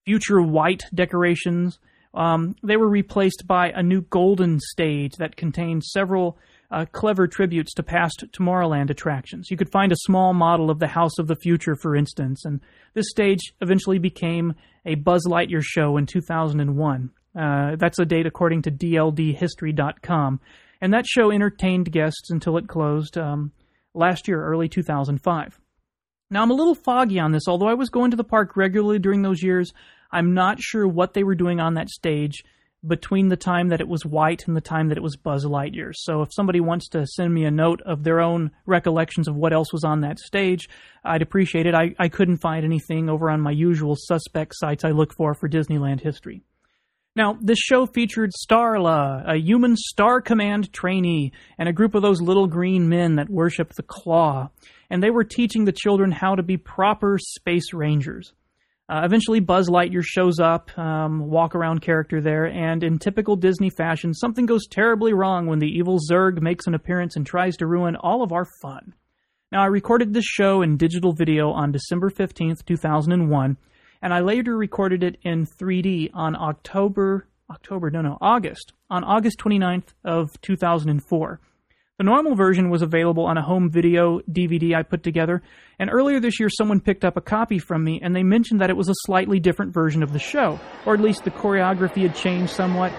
future 0.06 0.42
white 0.42 0.82
decorations. 0.96 1.80
Um, 2.16 2.56
they 2.64 2.76
were 2.76 2.90
replaced 2.90 3.44
by 3.46 3.70
a 3.70 3.84
new 3.84 4.02
golden 4.02 4.60
stage 4.60 5.14
that 5.18 5.36
contained 5.36 5.84
several 5.84 6.40
uh, 6.72 6.86
clever 6.92 7.28
tributes 7.28 7.74
to 7.76 7.84
past 7.84 8.24
Tomorrowland 8.32 8.90
attractions. 8.90 9.52
You 9.52 9.58
could 9.58 9.72
find 9.72 9.92
a 9.92 10.06
small 10.06 10.34
model 10.34 10.72
of 10.72 10.80
the 10.80 10.88
House 10.88 11.20
of 11.20 11.28
the 11.28 11.36
Future, 11.36 11.76
for 11.76 11.96
instance, 11.96 12.46
and 12.46 12.62
this 12.96 13.10
stage 13.10 13.54
eventually 13.62 14.00
became 14.00 14.54
a 14.86 14.96
Buzz 14.96 15.28
Lightyear 15.28 15.62
show 15.64 15.98
in 15.98 16.08
2001. 16.08 17.12
Uh, 17.38 17.76
that's 17.76 18.00
a 18.00 18.06
date 18.06 18.26
according 18.26 18.64
to 18.64 18.72
DLDhistory.com. 18.72 20.40
And 20.82 20.94
that 20.94 21.06
show 21.08 21.32
entertained 21.32 21.92
guests 21.92 22.30
until 22.30 22.58
it 22.58 22.68
closed 22.68 23.18
um, 23.18 23.52
last 23.94 24.28
year, 24.28 24.44
early 24.44 24.70
2005. 24.70 25.60
Now, 26.32 26.44
I'm 26.44 26.52
a 26.52 26.56
little 26.56 26.76
foggy 26.76 27.20
on 27.20 27.32
this. 27.32 27.48
Although 27.48 27.68
I 27.68 27.74
was 27.74 27.90
going 27.90 28.12
to 28.12 28.18
the 28.18 28.24
park 28.24 28.56
regularly 28.56 29.00
during 29.00 29.24
those 29.24 29.42
years, 29.42 29.72
I'm 30.12 30.34
not 30.34 30.60
sure 30.60 30.88
what 30.88 31.14
they 31.14 31.24
were 31.24 31.36
doing 31.36 31.60
on 31.60 31.74
that 31.74 31.90
stage 31.90 32.44
between 32.88 33.28
the 33.28 33.36
time 33.36 33.70
that 33.70 33.82
it 33.82 33.88
was 33.88 34.06
White 34.06 34.48
and 34.48 34.56
the 34.56 34.62
time 34.62 34.88
that 34.88 34.98
it 34.98 35.04
was 35.04 35.18
Buzz 35.18 35.46
Lightyear. 35.46 35.92
So 35.94 36.22
if 36.22 36.30
somebody 36.34 36.62
wants 36.62 36.88
to 36.90 37.06
send 37.06 37.34
me 37.34 37.44
a 37.44 37.52
note 37.52 37.82
of 37.82 38.04
their 38.04 38.22
own 38.22 38.52
recollections 38.66 39.28
of 39.28 39.36
what 39.36 39.52
else 39.52 39.74
was 39.74 39.84
on 39.84 40.02
that 40.02 40.20
stage, 40.20 40.70
I'd 41.04 41.22
appreciate 41.22 41.66
it. 41.66 41.76
I, 41.76 41.94
I 42.00 42.08
couldn't 42.08 42.38
find 42.38 42.64
anything 42.64 43.10
over 43.10 43.30
on 43.30 43.42
my 43.42 43.52
usual 43.52 43.96
suspect 43.98 44.54
sites 44.56 44.86
I 44.86 44.92
look 44.92 45.14
for 45.14 45.34
for 45.34 45.50
Disneyland 45.50 46.00
history. 46.00 46.44
Now, 47.20 47.38
this 47.42 47.60
show 47.60 47.86
featured 47.86 48.32
Starla, 48.32 49.30
a 49.30 49.38
human 49.38 49.76
Star 49.76 50.22
Command 50.22 50.72
trainee, 50.72 51.34
and 51.58 51.68
a 51.68 51.74
group 51.74 51.94
of 51.94 52.02
those 52.02 52.22
little 52.22 52.48
green 52.48 52.88
men 52.88 53.18
that 53.18 53.30
worship 53.30 53.74
the 53.74 53.84
Claw, 53.84 54.48
and 54.90 55.04
they 55.04 55.10
were 55.10 55.26
teaching 55.26 55.66
the 55.66 55.74
children 55.74 56.14
how 56.14 56.36
to 56.36 56.44
be 56.44 56.56
proper 56.56 57.18
space 57.20 57.74
rangers. 57.74 58.32
Uh, 58.88 59.02
eventually, 59.04 59.42
Buzz 59.42 59.68
Lightyear 59.68 60.02
shows 60.02 60.40
up, 60.40 60.72
um, 60.78 61.30
walk 61.30 61.56
around 61.56 61.82
character 61.82 62.22
there, 62.22 62.46
and 62.46 62.86
in 62.86 62.98
typical 62.98 63.36
Disney 63.36 63.70
fashion, 63.70 64.14
something 64.14 64.46
goes 64.46 64.66
terribly 64.66 65.12
wrong 65.12 65.46
when 65.46 65.60
the 65.60 65.68
evil 65.68 66.00
Zurg 66.10 66.42
makes 66.42 66.68
an 66.68 66.74
appearance 66.74 67.18
and 67.18 67.26
tries 67.26 67.58
to 67.58 67.68
ruin 67.68 67.98
all 67.98 68.24
of 68.24 68.32
our 68.32 68.46
fun. 68.62 68.94
Now, 69.52 69.62
I 69.62 69.66
recorded 69.66 70.14
this 70.14 70.24
show 70.24 70.62
in 70.62 70.78
digital 70.78 71.12
video 71.12 71.50
on 71.52 71.74
December 71.74 72.12
15th, 72.12 72.64
2001, 72.66 73.58
and 74.02 74.14
I 74.14 74.20
later 74.22 74.58
recorded 74.58 75.04
it 75.04 75.18
in 75.24 75.46
3D 75.46 76.12
on 76.14 76.36
October, 76.36 77.28
October, 77.50 77.90
no, 77.90 78.02
no, 78.02 78.18
August, 78.22 78.74
on 78.90 79.04
August 79.04 79.40
29th 79.40 79.94
of 80.04 80.40
2004. 80.42 81.40
The 81.98 82.04
normal 82.06 82.36
version 82.36 82.70
was 82.70 82.82
available 82.82 83.26
on 83.26 83.38
a 83.38 83.42
home 83.42 83.70
video 83.70 84.22
DVD 84.22 84.74
I 84.74 84.84
put 84.84 85.04
together, 85.04 85.42
and 85.78 85.90
earlier 85.92 86.22
this 86.22 86.40
year 86.40 86.50
someone 86.50 86.80
picked 86.80 87.04
up 87.04 87.18
a 87.18 87.22
copy 87.22 87.60
from 87.60 87.84
me 87.84 88.00
and 88.02 88.16
they 88.16 88.24
mentioned 88.24 88.62
that 88.62 88.70
it 88.70 88.78
was 88.78 88.88
a 88.88 88.96
slightly 89.06 89.40
different 89.40 89.74
version 89.74 90.02
of 90.02 90.14
the 90.14 90.20
show, 90.20 90.60
or 90.86 90.94
at 90.94 91.02
least 91.02 91.26
the 91.26 91.32
choreography 91.32 92.04
had 92.04 92.16
changed 92.16 92.54
somewhat. 92.54 92.94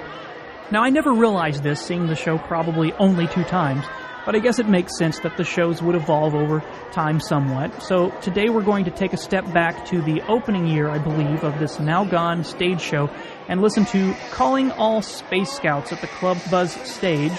Now, 0.70 0.84
I 0.84 0.90
never 0.90 1.12
realized 1.12 1.64
this, 1.64 1.80
seeing 1.80 2.06
the 2.06 2.14
show 2.14 2.38
probably 2.38 2.92
only 2.92 3.26
two 3.26 3.42
times, 3.42 3.84
but 4.24 4.34
I 4.34 4.38
guess 4.38 4.58
it 4.58 4.68
makes 4.68 4.96
sense 4.98 5.18
that 5.20 5.36
the 5.36 5.44
shows 5.44 5.82
would 5.82 5.94
evolve 5.94 6.34
over 6.34 6.62
time 6.92 7.20
somewhat. 7.20 7.82
So 7.82 8.10
today 8.20 8.48
we're 8.48 8.62
going 8.62 8.84
to 8.84 8.90
take 8.90 9.12
a 9.12 9.16
step 9.16 9.50
back 9.52 9.86
to 9.86 10.02
the 10.02 10.22
opening 10.22 10.66
year, 10.66 10.88
I 10.88 10.98
believe, 10.98 11.44
of 11.44 11.58
this 11.58 11.78
now 11.78 12.04
gone 12.04 12.44
stage 12.44 12.80
show 12.80 13.08
and 13.48 13.60
listen 13.62 13.84
to 13.86 14.14
Calling 14.30 14.70
All 14.72 15.02
Space 15.02 15.50
Scouts 15.50 15.92
at 15.92 16.00
the 16.00 16.06
Club 16.06 16.38
Buzz 16.50 16.72
stage 16.72 17.32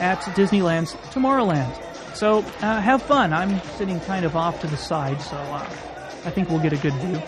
at 0.00 0.20
Disneyland's 0.34 0.94
Tomorrowland. 1.12 1.82
So 2.14 2.38
uh, 2.38 2.80
have 2.80 3.02
fun. 3.02 3.32
I'm 3.32 3.60
sitting 3.76 4.00
kind 4.00 4.24
of 4.24 4.36
off 4.36 4.60
to 4.62 4.66
the 4.66 4.76
side, 4.76 5.20
so 5.20 5.36
uh, 5.36 5.68
I 6.24 6.30
think 6.30 6.48
we'll 6.48 6.60
get 6.60 6.72
a 6.72 6.78
good 6.78 6.94
view. 6.94 7.22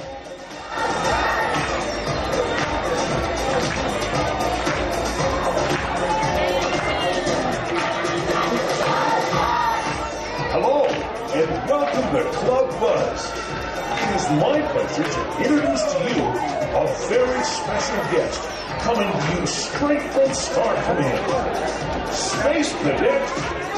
To 12.12 12.24
Club 12.32 12.70
Buzz. 12.80 13.32
It 14.00 14.16
is 14.16 14.30
my 14.40 14.62
pleasure 14.72 15.04
to 15.04 15.22
introduce 15.42 15.82
to 15.92 15.98
you 16.14 16.24
a 16.24 16.86
very 17.08 17.44
special 17.44 18.02
guest 18.10 18.40
coming 18.80 19.12
to 19.12 19.40
you 19.40 19.46
straight 19.46 20.02
from 20.12 20.32
Star 20.32 20.74
Command. 20.84 22.14
Space 22.14 22.72
Cadet 22.76 23.28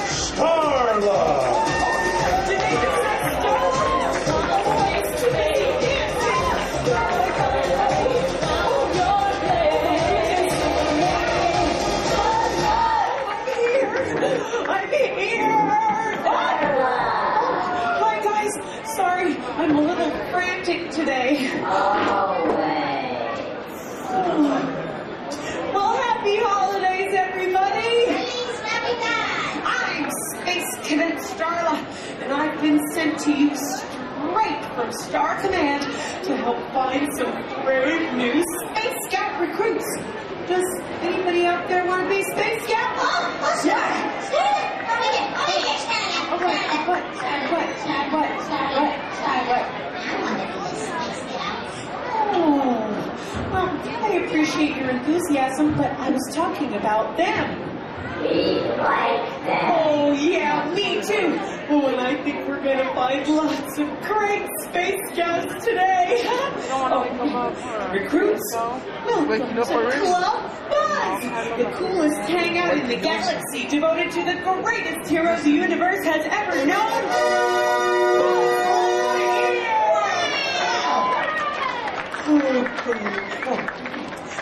Starla. 0.07 1.50
Sent 33.00 33.19
to 33.21 33.57
straight 33.57 34.62
from 34.75 34.92
Star 34.92 35.40
Command 35.40 35.83
to 36.23 36.37
help 36.37 36.59
find 36.75 37.09
some 37.16 37.33
brave 37.64 38.12
new 38.12 38.42
Space 38.42 38.99
Scout 39.09 39.40
recruits. 39.40 39.87
Does 40.47 40.66
anybody 41.00 41.47
out 41.47 41.66
there 41.66 41.87
want 41.87 42.02
to 42.02 42.09
be 42.14 42.23
Space 42.23 42.62
Scout? 42.64 42.95
Yeah! 43.64 44.21
Oh, 46.28 46.37
what, 46.37 46.61
what, 46.88 47.02
what, 47.50 47.64
what, 47.73 48.12
what, 48.12 48.28
what? 49.49 49.64
I 49.97 50.21
want 50.21 50.37
to 50.37 50.47
be 50.52 50.76
space 50.76 51.21
scout. 51.33 51.73
Oh, 52.35 52.85
well, 53.50 53.69
I 54.04 54.12
appreciate 54.26 54.76
your 54.76 54.90
enthusiasm, 54.90 55.75
but 55.78 55.90
I 55.92 56.11
was 56.11 56.35
talking 56.35 56.75
about 56.75 57.16
them. 57.16 57.71
We 58.21 58.61
like 58.76 59.25
them. 59.47 59.73
Oh, 59.73 60.12
yeah, 60.12 60.71
me 60.75 61.00
too. 61.00 61.30
And 62.21 62.29
I 62.29 62.33
think 62.33 62.49
we're 62.49 62.62
gonna 62.62 62.93
find 62.95 63.27
lots 63.29 63.79
of 63.79 63.89
great 64.03 64.47
space 64.69 65.00
scouts 65.12 65.65
today. 65.65 66.21
Oh, 66.73 67.91
recruits? 67.93 68.53
Welcome 68.55 69.57
to 69.57 69.62
Club 69.62 70.50
Buzz, 70.71 71.23
the 71.59 71.71
coolest 71.77 72.21
hangout 72.29 72.79
in 72.79 72.89
the 72.89 72.97
galaxy, 72.97 73.67
devoted 73.69 74.11
to 74.12 74.25
the 74.25 74.41
greatest 74.62 75.11
heroes 75.11 75.43
the 75.43 75.50
universe 75.50 76.05
has 76.05 76.27
ever 76.31 76.67
known. 76.67 77.00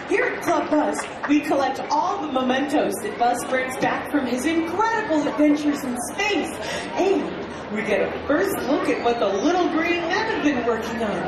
Here 0.08 0.25
at 0.25 0.42
Club 0.42 0.70
Buzz, 0.70 1.00
we 1.28 1.40
collect 1.40 1.80
all 1.90 2.26
the 2.26 2.32
mementos 2.32 2.94
that 3.02 3.18
Buzz 3.18 3.42
brings 3.47 3.76
back 3.78 4.11
from 4.11 4.26
his 4.26 4.47
incredible 4.47 5.26
adventures 5.28 5.82
in 5.85 5.97
space. 6.12 6.52
And 6.97 7.48
we 7.72 7.82
get 7.82 8.00
a 8.00 8.26
first 8.26 8.56
look 8.66 8.88
at 8.88 9.04
what 9.04 9.18
the 9.18 9.28
little 9.28 9.68
green 9.68 10.00
men 10.00 10.26
have 10.32 10.42
been 10.42 10.64
working 10.66 11.02
on. 11.02 11.18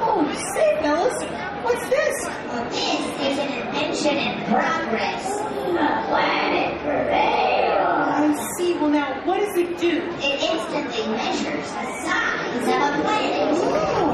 Oh, 0.00 0.22
say, 0.54 0.80
fellas, 0.82 1.18
what's 1.64 1.88
this? 1.88 2.14
Well, 2.46 2.64
this 2.70 3.00
is 3.26 3.38
an 3.38 3.66
invention 3.66 4.16
in 4.16 4.44
progress. 4.46 5.26
The 5.68 5.88
planet 6.08 6.80
prevail. 6.80 7.86
I 7.86 8.54
see. 8.56 8.74
Well, 8.74 8.90
now, 8.90 9.24
what 9.26 9.40
does 9.40 9.56
it 9.56 9.78
do? 9.78 9.98
It 10.22 10.42
instantly 10.42 11.06
measures 11.12 11.66
the 11.66 11.86
size 12.06 12.62
of 12.62 12.68
a 12.68 13.02
planet. 13.02 13.58
Oh, 13.58 14.07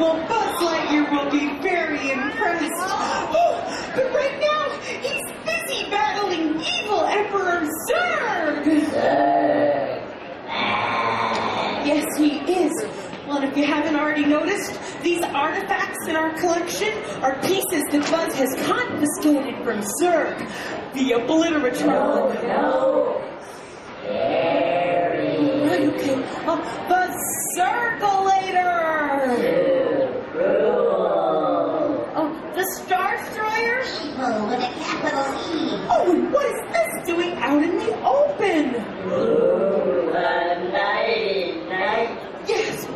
well, 0.00 0.16
Buzz 0.28 0.56
Lightyear 0.62 1.10
will 1.10 1.30
be 1.30 1.46
very 1.62 2.10
impressed. 2.10 2.72
Oh, 3.32 3.92
but 3.94 4.12
right 4.12 4.40
now, 4.40 4.70
he's 5.00 5.24
busy 5.44 5.90
battling 5.90 6.60
evil 6.60 7.04
Emperor 7.04 7.68
Zurg. 7.88 8.66
Yes, 11.86 12.06
he 12.18 12.38
is. 12.52 12.72
Well, 13.26 13.42
if 13.42 13.56
you 13.56 13.64
haven't 13.64 13.96
already 13.96 14.24
noticed, 14.24 14.78
these 15.02 15.22
artifacts 15.22 16.06
in 16.08 16.16
our 16.16 16.32
collection 16.38 16.92
are 17.22 17.38
pieces 17.42 17.84
that 17.90 18.10
Buzz 18.10 18.34
has 18.34 18.54
confiscated 18.66 19.62
from 19.64 19.80
Zurg, 20.00 20.38
the 20.94 21.12
Obliteratron. 21.12 22.42
No. 22.48 23.20
Right, 25.70 25.80
okay. 25.94 26.14
Uh, 26.46 26.88
the 26.88 26.99
Oh, 35.02 36.10
and 36.10 36.32
what 36.32 36.46
is 36.46 36.60
this 36.72 37.06
doing 37.06 37.32
out 37.36 37.62
in 37.62 37.76
the 37.78 37.92
open? 38.04 38.74
A 40.14 40.70
night. 40.72 42.18
Yes, 42.46 42.86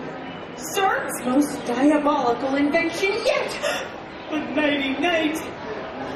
Zurg's 0.56 1.24
most 1.24 1.64
diabolical 1.66 2.56
invention 2.56 3.12
yet. 3.24 3.86
But 4.30 4.50
nighty 4.50 5.00
night. 5.00 5.38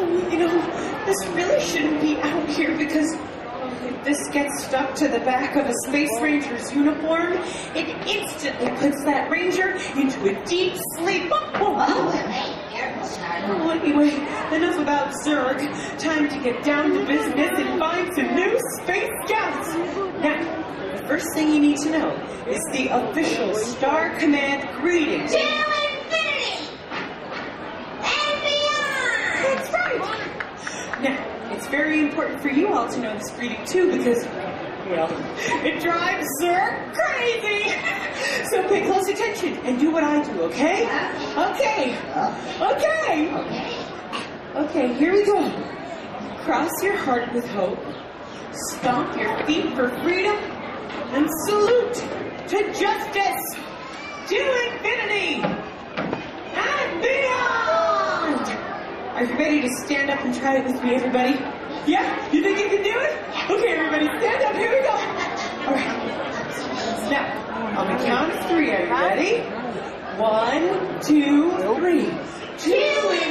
Oh, 0.01 0.29
you 0.31 0.39
know, 0.39 1.05
this 1.07 1.27
really 1.29 1.65
shouldn't 1.65 2.01
be 2.01 2.19
out 2.19 2.49
here 2.49 2.77
because 2.77 3.15
if 3.85 4.05
this 4.05 4.29
gets 4.29 4.65
stuck 4.65 4.95
to 4.97 5.09
the 5.09 5.21
back 5.21 5.57
of 5.57 5.67
a 5.67 5.75
Space 5.87 6.11
Ranger's 6.21 6.73
uniform, 6.75 7.33
it 7.75 7.89
instantly 8.07 8.71
puts 8.79 9.03
that 9.05 9.31
Ranger 9.31 9.77
into 9.97 10.29
a 10.29 10.45
deep 10.45 10.75
sleep. 10.97 11.31
Oh, 11.33 11.53
oh. 11.55 11.77
oh. 11.79 12.48
Well, 13.47 13.71
anyway, 13.71 14.11
enough 14.55 14.79
about 14.79 15.15
Zurg. 15.25 15.59
Time 15.99 16.29
to 16.29 16.39
get 16.43 16.65
down 16.65 16.91
to 16.93 17.07
business 17.07 17.51
and 17.57 17.79
find 17.79 18.13
some 18.15 18.35
new 18.35 18.59
space 18.83 19.11
scouts. 19.27 19.75
Now, 20.23 20.97
the 20.97 21.03
first 21.07 21.27
thing 21.35 21.55
you 21.55 21.61
need 21.61 21.79
to 21.79 21.91
know 21.91 22.11
is 22.47 22.61
the 22.73 22.89
official 22.89 23.55
Star 23.55 24.11
Command 24.19 24.69
greeting. 24.81 25.27
To 25.29 25.39
infinity 25.39 26.69
and 28.01 28.43
beyond. 28.43 29.45
That's 29.45 29.73
right. 29.73 30.01
Now, 31.03 31.53
it's 31.53 31.67
very 31.69 32.01
important 32.01 32.43
for 32.43 32.49
you 32.49 32.69
all 32.73 32.89
to 32.89 32.99
know 33.01 33.17
this 33.17 33.31
greeting 33.31 33.65
too, 33.65 33.97
because 33.97 34.25
yeah. 34.91 35.65
It 35.65 35.83
drives 35.83 36.27
Sir 36.41 36.93
crazy. 36.95 37.71
so 38.51 38.67
pay 38.69 38.87
close 38.87 39.07
attention 39.09 39.55
and 39.67 39.79
do 39.79 39.91
what 39.91 40.03
I 40.03 40.23
do, 40.25 40.43
okay? 40.45 40.85
Okay. 41.37 41.95
Okay. 42.61 43.85
Okay, 44.55 44.95
here 44.95 45.13
we 45.13 45.25
go. 45.27 45.51
Cross 46.45 46.71
your 46.83 46.97
heart 46.97 47.33
with 47.35 47.47
hope. 47.49 47.79
Stomp 48.71 49.15
your 49.19 49.45
feet 49.45 49.75
for 49.75 49.91
freedom. 50.03 50.37
And 51.13 51.29
salute 51.47 51.95
to 52.49 52.73
justice. 52.73 53.45
To 54.29 54.71
infinity. 54.73 55.43
And 56.55 57.03
beyond. 57.03 58.49
Are 59.17 59.25
you 59.25 59.35
ready 59.39 59.61
to 59.63 59.71
stand 59.85 60.11
up 60.11 60.21
and 60.25 60.35
try 60.35 60.57
it 60.59 60.65
with 60.65 60.83
me, 60.83 60.95
everybody? 60.95 61.58
Yeah? 61.89 62.31
You 62.33 62.43
think 62.43 62.59
you 62.59 62.69
can 62.69 62.83
do 62.83 62.93
it? 63.01 63.13
Okay, 63.49 63.73
everybody, 63.73 64.05
stand 64.21 64.45
up. 64.45 64.55
Here 64.57 64.71
we 64.71 64.83
go. 64.83 64.93
All 64.93 65.73
right. 65.73 67.11
Now, 67.11 67.81
on 67.81 67.97
the 67.97 68.05
count 68.05 68.31
of 68.31 68.45
three, 68.51 68.71
are 68.73 68.85
you 68.85 68.91
ready? 68.91 69.39
One, 70.21 71.01
two, 71.01 71.51
three. 71.77 72.11
Cheerleader! 72.59 73.28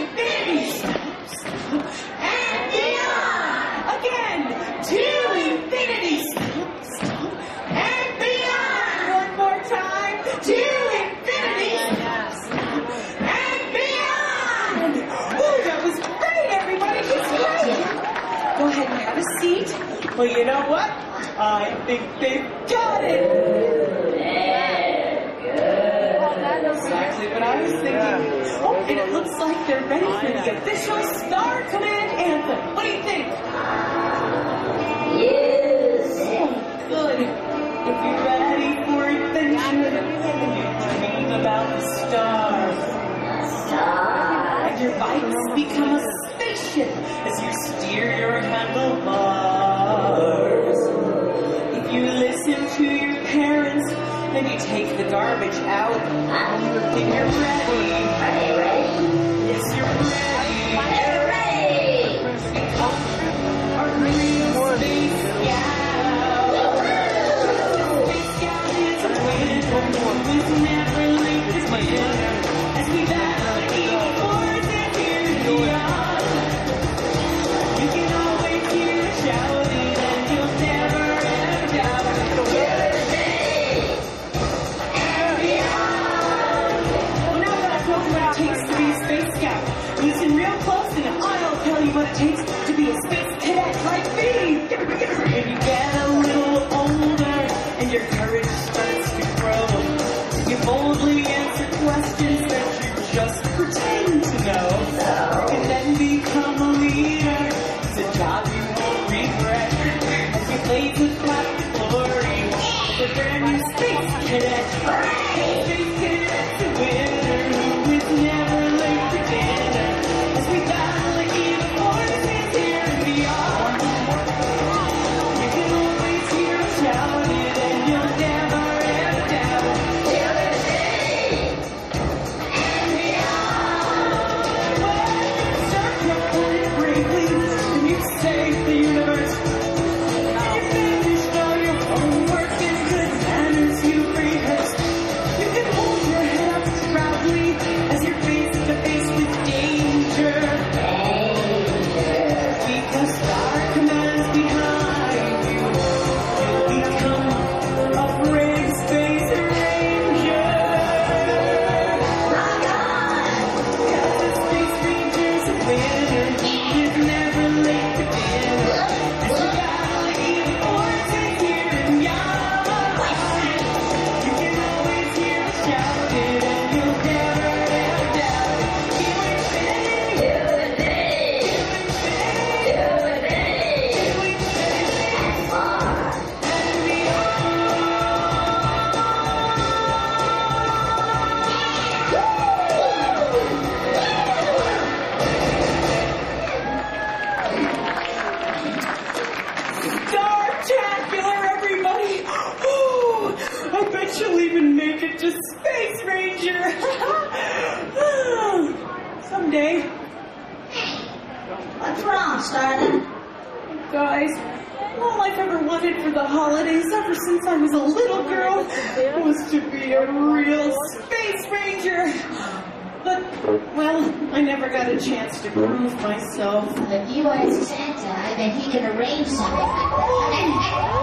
You 227.37 227.53
Santa, 227.63 228.09
I 228.09 228.33
bet 228.35 228.53
he 228.55 228.71
can 228.71 228.97
arrange 228.97 229.27
something 229.27 229.59
like 229.59 229.75
that. 229.77 229.93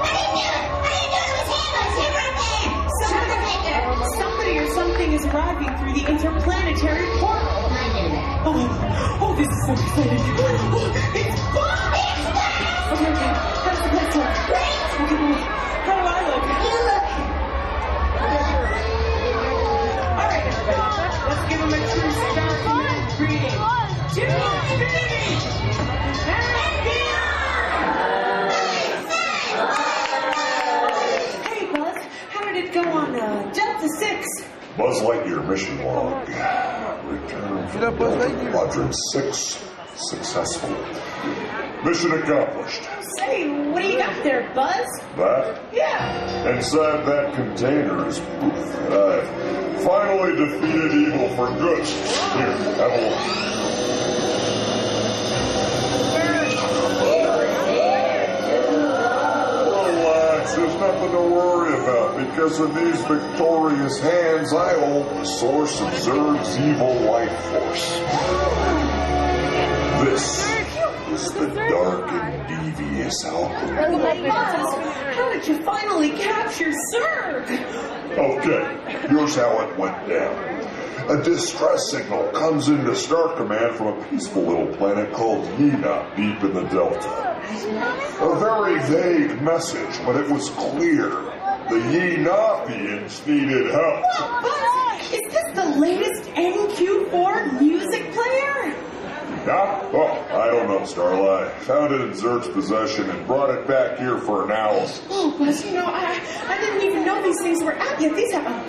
I 0.02 0.10
didn't 0.10 0.34
do 0.34 0.50
it! 0.50 0.66
I 0.74 0.90
didn't 0.90 1.14
do 1.14 1.22
it! 1.22 1.30
It 1.30 1.38
was 1.38 1.46
him! 1.54 1.70
It 1.74 1.86
was 1.86 1.94
him 1.94 2.12
right 3.38 3.62
there! 3.62 3.86
Somebody 4.18 4.58
or 4.58 4.66
something 4.74 5.12
is 5.12 5.24
arriving 5.26 5.70
through 5.78 5.94
the 5.94 6.04
interplanetary 6.10 7.06
portal. 7.20 7.70
I 7.70 7.86
knew 7.94 8.08
that. 8.10 8.42
Oh, 8.44 8.58
oh, 9.22 9.32
this 9.36 9.46
is 9.46 9.60
so 9.64 9.72
exciting. 9.72 10.18
It's 11.14 11.40
Bob! 11.54 11.94
It's 11.94 12.26
that! 12.34 12.90
Okay, 12.92 13.10
okay. 13.14 13.32
How's 13.62 13.78
the 13.78 14.43
Buzz 34.76 35.00
Lightyear 35.02 35.46
mission 35.48 35.84
log. 35.84 36.28
Return 37.06 37.68
from 37.68 38.50
quadrant 38.50 38.94
six. 39.12 39.62
Successful. 39.96 40.70
Mission 41.84 42.10
accomplished. 42.12 42.82
Say, 43.18 43.48
what 43.70 43.82
do 43.82 43.88
you 43.88 43.98
got 43.98 44.24
there, 44.24 44.50
Buzz? 44.52 44.86
That 45.16 45.62
Yeah. 45.72 46.48
Inside 46.56 47.06
that 47.06 47.34
container 47.34 48.08
is 48.08 48.18
proof 48.18 48.54
that 48.54 48.92
I've 48.92 49.84
finally 49.84 50.34
defeated 50.34 50.92
evil 50.94 51.28
for 51.36 51.46
good. 51.58 51.86
Here, 51.86 52.56
have 52.74 52.92
a 52.92 53.08
look. 53.08 53.63
To 61.14 61.20
worry 61.20 61.74
about. 61.74 62.16
Because 62.18 62.58
in 62.58 62.74
these 62.74 63.00
victorious 63.04 64.00
hands, 64.00 64.52
I 64.52 64.74
hold 64.80 65.06
the 65.10 65.24
source 65.24 65.80
of 65.80 65.86
Zurg's 65.90 66.58
evil 66.58 66.92
life 67.02 67.30
force. 67.52 68.00
This 70.04 70.26
is 71.12 71.32
the 71.34 71.54
dark 71.54 72.10
and 72.10 72.74
devious 72.76 73.24
alchemy. 73.24 74.28
How 74.28 75.32
did 75.32 75.46
you 75.46 75.62
finally 75.62 76.10
capture 76.10 76.72
Zurg? 76.92 77.48
Okay, 78.18 79.08
here's 79.08 79.36
how 79.36 79.60
it 79.68 79.78
went 79.78 80.08
down. 80.08 80.53
A 81.06 81.22
distress 81.22 81.90
signal 81.90 82.30
comes 82.30 82.68
into 82.68 82.96
Star 82.96 83.36
Command 83.36 83.76
from 83.76 83.88
a 83.88 84.04
peaceful 84.06 84.42
little 84.42 84.74
planet 84.76 85.12
called 85.12 85.44
Yena, 85.58 86.16
deep 86.16 86.42
in 86.42 86.54
the 86.54 86.62
Delta. 86.62 87.38
A 88.20 88.38
very 88.38 88.80
vague 88.84 89.42
message, 89.42 90.02
but 90.06 90.16
it 90.16 90.30
was 90.30 90.48
clear. 90.50 91.10
The 91.68 91.80
Yenafians 91.92 93.26
needed 93.26 93.70
help. 93.70 94.02
Buzz, 94.42 95.12
is 95.12 95.30
this 95.30 95.54
the 95.54 95.78
latest 95.78 96.22
NQ4 96.30 97.60
music 97.60 98.10
player? 98.12 98.74
Yeah? 99.46 99.90
Oh, 99.92 100.26
I 100.30 100.46
don't 100.46 100.68
know, 100.68 100.86
Starlight. 100.86 101.52
Found 101.64 101.92
it 101.92 102.00
in 102.00 102.12
Zurg's 102.12 102.48
possession 102.48 103.10
and 103.10 103.26
brought 103.26 103.50
it 103.50 103.66
back 103.66 103.98
here 103.98 104.16
for 104.16 104.44
analysis. 104.44 105.02
Oh, 105.10 105.36
Buzz, 105.38 105.62
you 105.66 105.72
know, 105.74 105.84
I, 105.84 106.18
I 106.48 106.58
didn't 106.62 106.82
even 106.82 107.04
know 107.04 107.22
these 107.22 107.40
things 107.42 107.62
were 107.62 107.74
out 107.74 108.00
yet. 108.00 108.16
These 108.16 108.32
have 108.32 108.46
um, 108.46 108.66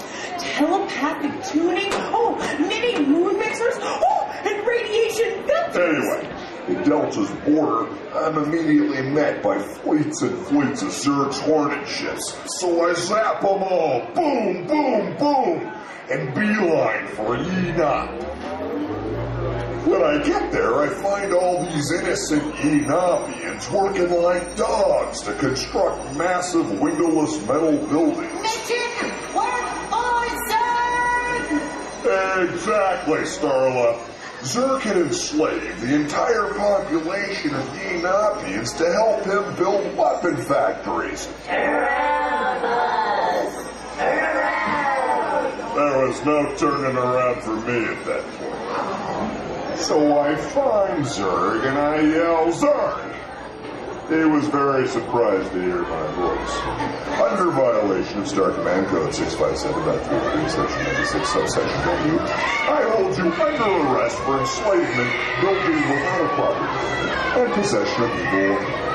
telepathic 0.55 1.51
tuning, 1.51 1.89
oh, 1.91 2.37
mini 2.59 3.05
moon 3.05 3.37
mixers, 3.37 3.75
oh, 3.81 4.41
and 4.45 4.65
radiation 4.65 5.43
filters. 5.43 5.75
Anyway, 5.75 6.29
the 6.67 6.89
Delta's 6.89 7.29
border, 7.45 7.91
I'm 8.13 8.37
immediately 8.37 9.01
met 9.09 9.43
by 9.43 9.59
fleets 9.59 10.21
and 10.21 10.37
fleets 10.47 10.81
of 10.81 10.89
Zurg's 10.89 11.39
Hornet 11.41 11.85
ships. 11.85 12.37
So 12.59 12.89
I 12.89 12.93
zap 12.93 13.41
them 13.41 13.63
all, 13.63 13.99
boom, 14.15 14.65
boom, 14.65 15.17
boom, 15.17 15.73
and 16.09 16.33
beeline 16.33 17.07
for 17.07 17.35
Enoch. 17.35 18.09
When 19.85 20.01
I 20.01 20.23
get 20.23 20.51
there, 20.53 20.79
I 20.81 20.89
find 20.89 21.33
all 21.33 21.63
these 21.65 21.91
innocent 21.91 22.55
Enochians 22.55 23.71
working 23.71 24.09
like 24.09 24.55
dogs 24.55 25.21
to 25.23 25.33
construct 25.33 26.15
massive 26.15 26.79
windowless 26.79 27.39
metal 27.45 27.77
buildings. 27.87 28.33
Mission 28.41 29.11
work 29.35 29.35
for 29.35 29.41
Zurg! 29.43 29.54
Exactly, 32.05 33.21
Starla. 33.21 33.99
Zurg 34.41 34.81
had 34.81 34.97
enslaved 34.97 35.81
the 35.81 35.95
entire 35.95 36.53
population 36.53 37.55
of 37.55 37.63
Enochians 37.63 38.77
to 38.77 38.91
help 38.93 39.23
him 39.25 39.55
build 39.55 39.97
weapon 39.97 40.37
factories. 40.37 41.27
There 45.75 46.07
was 46.07 46.23
no 46.25 46.55
turning 46.57 46.95
around 46.95 47.41
for 47.41 47.55
me 47.55 47.85
at 47.85 48.05
that 48.05 48.23
point. 48.37 49.79
So 49.79 50.19
I 50.19 50.35
find 50.35 51.03
Zurg 51.05 51.65
and 51.65 51.77
I 51.77 52.01
yell, 52.01 52.51
Zurg! 52.51 53.14
He 54.09 54.23
was 54.23 54.47
very 54.47 54.87
surprised 54.87 55.51
to 55.51 55.61
hear 55.61 55.81
my 55.81 56.07
voice. 56.13 56.55
Under 57.19 57.49
violation 57.51 58.21
of 58.21 58.27
Star 58.27 58.51
Command 58.51 58.85
Code 58.87 59.09
657.43, 59.09 60.49
Section 60.49 60.83
96, 60.83 61.29
subsection 61.29 61.81
W, 61.81 62.19
I 62.19 62.83
hold 62.93 63.17
you 63.17 63.33
under 63.33 63.97
arrest 63.97 64.17
for 64.19 64.39
enslavement, 64.39 65.11
building 65.41 65.81
without 65.89 66.21
a 66.21 66.29
proper 66.35 66.65
and 67.41 67.53
possession 67.53 68.03
of 68.03 68.11
evil 68.11 68.85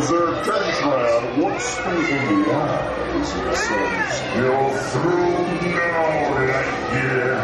Zurg 0.00 0.44
turns 0.44 0.78
around, 0.82 1.40
looks 1.40 1.78
me 1.86 1.92
in 2.10 2.42
the 2.42 2.52
eyes, 2.52 3.32
and 3.32 3.56
says, 3.56 4.36
You're 4.36 4.70
through 4.90 5.70
now, 5.70 6.34
Lightyear. 6.34 7.38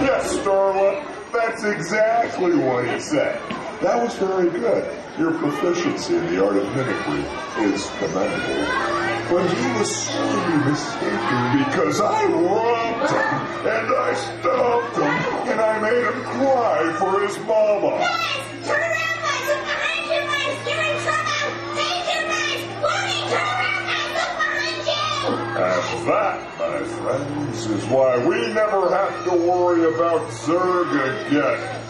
Yes, 0.00 0.36
Starla, 0.38 1.04
that's 1.32 1.64
exactly 1.64 2.54
what 2.56 2.88
he 2.88 3.00
said. 3.00 3.40
That 3.82 4.00
was 4.00 4.14
very 4.14 4.48
good. 4.48 4.86
Your 5.18 5.32
proficiency 5.34 6.14
in 6.14 6.26
the 6.32 6.44
art 6.46 6.56
of 6.56 6.64
mimicry 6.76 7.24
is 7.66 7.90
commendable. 7.98 8.62
But 9.28 9.50
he 9.50 9.66
was 9.76 9.90
sorely 10.06 10.56
mistaken 10.70 11.58
because 11.66 12.00
I 12.00 12.24
robbed 12.30 13.10
him, 13.10 13.66
and 13.66 13.88
I 13.90 14.14
stomped 14.14 14.96
him, 14.96 15.50
and 15.50 15.60
I 15.60 15.80
made 15.82 16.04
him 16.04 16.22
cry 16.22 16.94
for 16.96 17.26
his 17.26 17.36
mama. 17.40 17.98
Guys, 17.98 18.46
turn 18.62 18.78
around, 18.78 19.18
guys! 19.18 19.50
Look 19.50 19.62
behind 19.66 20.04
you, 20.14 20.20
guys! 20.30 20.62
You're 20.62 20.86
in 20.86 20.96
trouble! 21.02 21.50
Thank 21.74 22.06
you, 22.06 22.22
guys! 22.30 22.62
Won't 22.86 23.34
turn 23.34 23.50
around, 23.50 23.82
guys! 23.90 24.14
Look 24.14 24.30
behind 24.46 24.78
you! 24.86 25.10
And 25.58 26.06
that, 26.06 26.38
my 26.58 26.78
friends, 26.86 27.66
is 27.66 27.84
why 27.86 28.14
we 28.24 28.38
never 28.54 28.94
have 28.94 29.24
to 29.24 29.34
worry 29.36 29.92
about 29.92 30.30
Zurg 30.30 31.26
again. 31.26 31.81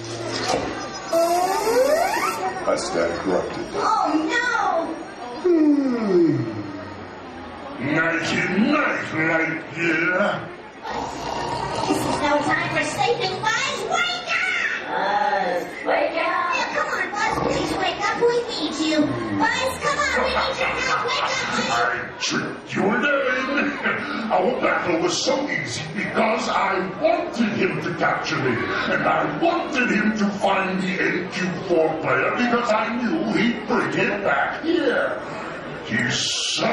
I 2.72 2.76
stand 2.76 3.20
corrupted. 3.20 3.66
Oh, 3.74 4.02
Nighty 7.80 8.36
night, 8.72 9.04
Lightyear. 9.12 10.16
no! 10.16 10.40
This 11.86 11.98
is 11.98 12.16
no 12.22 12.38
time 12.48 12.68
for 12.72 12.84
sleeping, 12.84 13.41
We 18.28 18.38
need 18.48 18.74
you. 18.78 19.00
Buzz, 19.40 19.74
come 19.82 19.98
on, 19.98 20.14
we 20.22 20.30
need 20.30 20.56
your 20.58 20.72
help. 20.78 21.00
Wake 21.08 21.22
up, 21.22 21.50
Buzz! 21.52 21.70
I 21.70 22.08
tricked 22.20 22.74
you 22.76 22.82
again. 22.94 23.32
Our 24.30 24.60
battle 24.60 25.00
was 25.02 25.16
so 25.24 25.34
easy 25.50 25.82
because 25.94 26.48
I 26.48 26.78
wanted 27.02 27.50
him 27.58 27.82
to 27.82 27.94
capture 27.98 28.38
me, 28.38 28.52
and 28.94 29.02
I 29.02 29.38
wanted 29.42 29.90
him 29.90 30.16
to 30.18 30.28
find 30.38 30.80
the 30.80 30.96
NQ4 30.98 32.00
player 32.00 32.30
because 32.36 32.70
I 32.70 33.02
knew 33.02 33.32
he'd 33.32 33.66
bring 33.66 33.92
him 33.92 34.22
back 34.22 34.62
here. 34.62 35.20
He's 35.86 36.14
so 36.14 36.68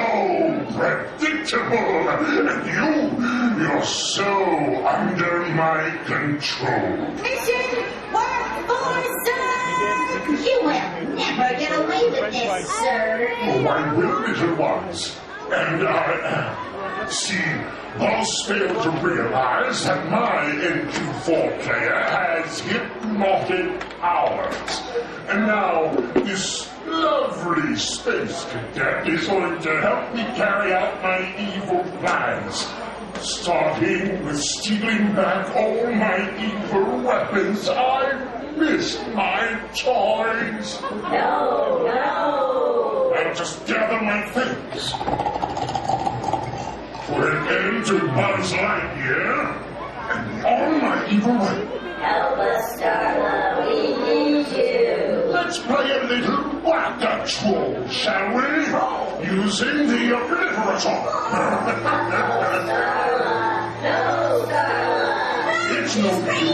predictable, 0.78 2.10
and 2.10 2.66
you, 2.68 3.64
you're 3.64 3.84
so 3.84 4.86
under 4.86 5.48
my 5.56 5.90
control. 6.06 7.14
Mission 7.16 7.84
work 8.14 8.68
for 8.68 9.02
Zurg! 9.26 9.59
You 9.80 10.60
will 10.64 11.16
never 11.16 11.58
get 11.58 11.72
away 11.72 12.10
with 12.10 12.34
this, 12.34 12.70
sir. 12.80 13.30
Oh, 13.44 13.66
I 13.68 13.94
will, 13.94 14.20
little 14.20 14.56
ones. 14.56 15.18
And 15.50 15.88
I 15.88 16.56
uh, 17.06 17.08
see 17.08 17.42
Buzz 17.98 18.44
failed 18.46 18.84
to 18.84 18.90
realize 19.08 19.86
that 19.86 20.10
my 20.10 20.52
NQ4 20.62 21.62
player 21.62 21.96
has 21.96 22.60
hypnotic 22.60 23.80
powers. 24.00 24.82
And 25.30 25.48
now 25.48 25.96
this 26.14 26.70
lovely 26.86 27.76
space 27.78 28.46
cadet 28.52 29.08
is 29.08 29.28
going 29.28 29.62
to 29.62 29.82
help 29.82 30.14
me 30.14 30.24
carry 30.36 30.74
out 30.74 31.02
my 31.02 31.56
evil 31.56 31.84
plans. 32.00 32.68
Starting 33.22 34.26
with 34.26 34.40
stealing 34.40 35.14
back 35.16 35.56
all 35.56 35.92
my 35.94 36.20
evil 36.40 37.00
weapons, 37.00 37.68
I 37.70 38.39
miss 38.60 38.98
my 39.14 39.60
toys. 39.76 40.82
No, 40.82 41.84
no. 41.86 43.14
I'll 43.16 43.34
just 43.36 43.66
gather 43.66 44.02
my 44.04 44.22
things. 44.32 44.92
Put 47.08 47.24
an 47.26 47.48
end 47.48 47.86
to 47.88 48.00
Buzz 48.08 48.54
Lightyear 48.54 49.38
and 50.12 50.46
all 50.46 50.72
my 50.80 51.08
evil 51.10 51.34
weapons. 51.34 51.72
Help 52.02 52.38
us, 52.40 52.80
Starla. 52.80 53.68
We 53.68 53.76
need 54.06 54.48
you. 54.48 55.32
Let's 55.32 55.58
play 55.60 55.92
a 55.92 56.04
little 56.06 56.44
whack-a 56.62 57.26
troll, 57.28 57.88
shall 57.90 58.36
we? 58.36 58.42
Using 59.28 59.88
the 59.88 60.16
obliterator. 60.16 60.98
Starla, 62.70 63.34
No, 63.84 64.46
Starla. 64.48 65.82
it's 65.82 65.96
no 65.98 66.12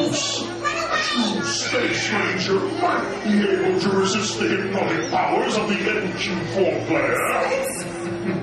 use. 0.08 0.65
A 0.96 0.98
true 0.98 1.44
space 1.44 2.10
ranger 2.10 2.60
might 2.80 3.24
be 3.26 3.36
able 3.50 3.80
to 3.82 3.90
resist 3.90 4.40
the 4.40 4.48
hypnotic 4.48 5.12
powers 5.12 5.58
of 5.58 5.68
the 5.68 5.76
NQ4 5.76 6.88
player. 6.88 7.18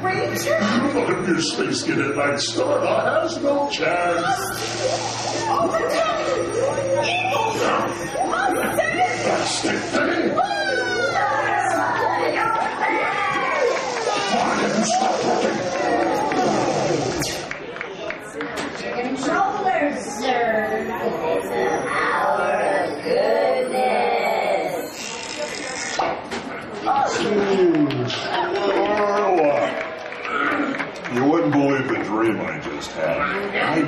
Ranger? 0.03 0.59
But 0.93 1.09
if 1.11 1.29
your 1.29 1.41
space 1.41 1.83
cadet 1.83 2.15
like 2.15 2.35
Starla 2.35 3.23
has 3.23 3.39
no 3.43 3.71
chance. 3.71 4.37
Overcome! 5.49 6.43
Evil! 7.09 7.49
Unsafe! 8.35 9.23
Plastic 9.25 9.81
thing! 9.95 10.37
Why 14.33 14.55
have 14.61 14.77
you 14.79 14.85
stopped 14.85 15.42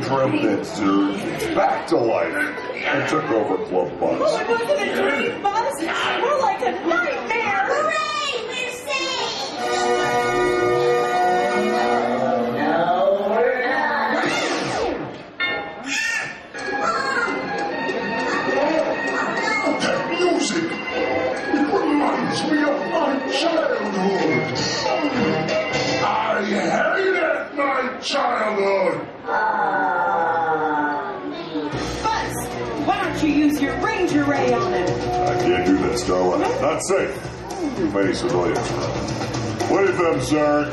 Dreamt 0.05 0.43
that 0.43 0.61
Zurg 0.61 1.55
back 1.55 1.87
to 1.89 1.97
life 1.97 2.35
and 2.75 3.09
took 3.09 3.25
over 3.31 3.57
Club 3.65 3.91
Well, 4.01 4.19
Buzz. 4.19 4.47
Buzz. 4.47 5.83
More 6.21 6.39
like 6.41 6.61
a 6.63 6.73
nightmare. 6.87 7.14
You 33.25 33.47
use 33.47 33.61
your 33.61 33.77
Ranger 33.79 34.25
Ray 34.25 34.53
on 34.53 34.73
him? 34.73 34.87
I 34.87 35.35
can't 35.41 35.67
do 35.67 35.79
that, 35.79 35.99
Starla. 35.99 36.39
Not 36.61 36.83
safe. 36.83 37.77
Too 37.77 37.91
many 37.91 38.15
civilians. 38.15 38.59
What 39.71 39.87
them, 39.87 40.21
Zurg? 40.21 40.71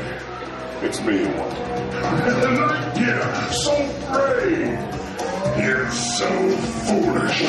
It's 0.82 1.00
me 1.00 1.24
won. 1.24 1.50
Lightyear, 2.92 3.52
so 3.52 3.74
brave! 4.12 4.78
You're 5.64 5.90
so 5.90 6.28
foolish! 6.86 7.42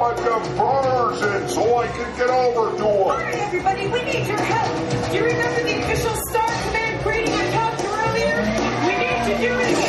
Up 0.00 0.16
a 0.16 0.22
diversion 0.22 1.48
so 1.50 1.76
I 1.76 1.86
can 1.88 2.16
get 2.16 2.30
over 2.30 2.74
to 2.78 2.84
All 2.84 3.12
him! 3.12 3.20
right, 3.20 3.34
everybody, 3.34 3.86
we 3.86 4.02
need 4.02 4.26
your 4.26 4.38
help. 4.38 5.10
Do 5.10 5.16
you 5.18 5.24
remember 5.24 5.62
the 5.62 5.78
official 5.82 6.14
Star 6.30 6.48
Command 6.48 7.02
greeting 7.04 7.34
I 7.34 7.50
taught 7.50 7.82
you 7.82 7.90
earlier? 7.90 8.40
We 8.86 8.92
need 8.96 9.20
to 9.28 9.34
do 9.44 9.60
it 9.60 9.79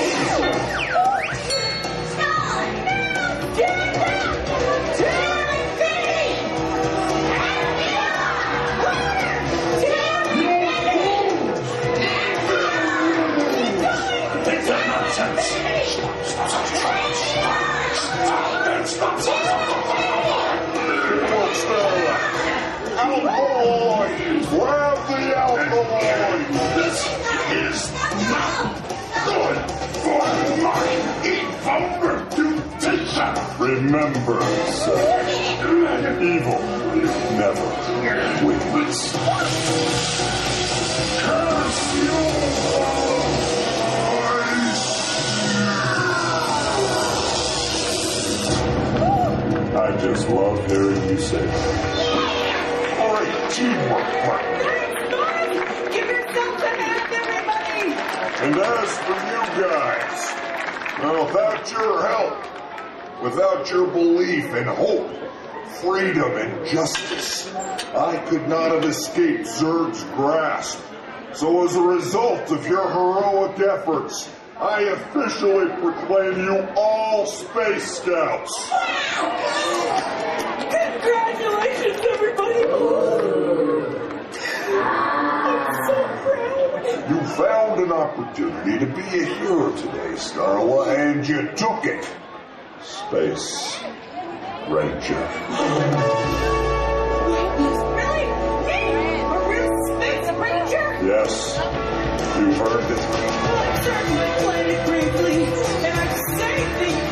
evil 31.26 31.84
reputation! 32.02 33.34
Remember, 33.60 34.42
sir, 34.72 35.00
evil 36.22 36.62
never 37.38 37.70
wins. 38.46 39.02
Curse 41.22 41.82
you 41.96 42.20
I 49.74 49.98
just 49.98 50.30
love 50.30 50.66
hearing 50.68 51.04
you 51.10 51.18
say 51.20 51.46
that. 51.46 52.02
Great 53.00 53.36
teamwork, 53.52 54.10
give 55.92 56.08
yourself 56.08 56.62
a 56.62 56.70
hand, 56.82 57.14
everybody. 57.14 57.88
And 58.44 58.56
as 58.58 58.92
for 59.00 59.18
you 59.32 59.44
guys, 59.64 60.01
without 61.02 61.72
your 61.72 62.08
help, 62.08 63.24
without 63.24 63.70
your 63.70 63.88
belief 63.88 64.46
and 64.54 64.68
hope, 64.68 65.10
freedom 65.82 66.32
and 66.38 66.66
justice, 66.68 67.54
I 67.56 68.18
could 68.30 68.48
not 68.48 68.72
have 68.72 68.86
escaped 68.86 69.46
Zurg's 69.46 70.04
grasp. 70.16 70.80
So 71.34 71.66
as 71.66 71.76
a 71.76 71.82
result 71.82 72.52
of 72.52 72.68
your 72.68 72.88
heroic 72.88 73.60
efforts, 73.60 74.30
I 74.60 74.82
officially 74.82 75.68
proclaim 75.82 76.38
you 76.38 76.68
all 76.76 77.26
Space 77.26 77.98
Scouts. 77.98 78.70
Congratulations, 80.70 82.00
found 87.36 87.80
an 87.82 87.92
opportunity 87.92 88.80
to 88.80 88.86
be 88.86 89.02
a 89.02 89.26
hero 89.26 89.76
today, 89.76 90.14
Starla, 90.16 90.96
and 90.98 91.28
you 91.28 91.50
took 91.56 91.86
it. 91.86 92.06
Space 92.82 93.80
Ranger. 94.70 95.28
Yes, 101.04 101.58
You've 102.38 102.58
heard 102.58 102.92
it. 102.92 102.98
Well, 102.98 103.58
I 103.58 103.82
certainly 103.82 104.30
played 104.44 104.68
it 104.70 104.86
bravely, 104.86 105.44
and 105.86 106.00
I've 106.00 106.18
saved 106.38 107.11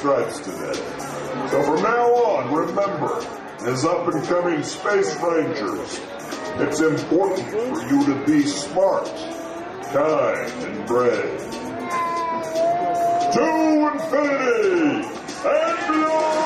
stripes 0.00 0.38
today. 0.40 0.72
So 1.50 1.62
from 1.62 1.82
now 1.82 2.08
on, 2.14 2.54
remember, 2.54 3.22
as 3.68 3.84
up 3.84 4.08
and 4.08 4.24
coming 4.24 4.62
space 4.62 5.14
rangers, 5.16 6.00
it's 6.56 6.80
important 6.80 7.50
for 7.50 7.82
you 7.86 8.06
to 8.06 8.24
be 8.24 8.46
smart, 8.46 9.04
kind, 9.92 10.50
and 10.64 10.86
brave. 10.86 11.38
To 13.34 13.90
infinity 13.92 15.06
and 15.44 15.88
beyond! 15.88 16.39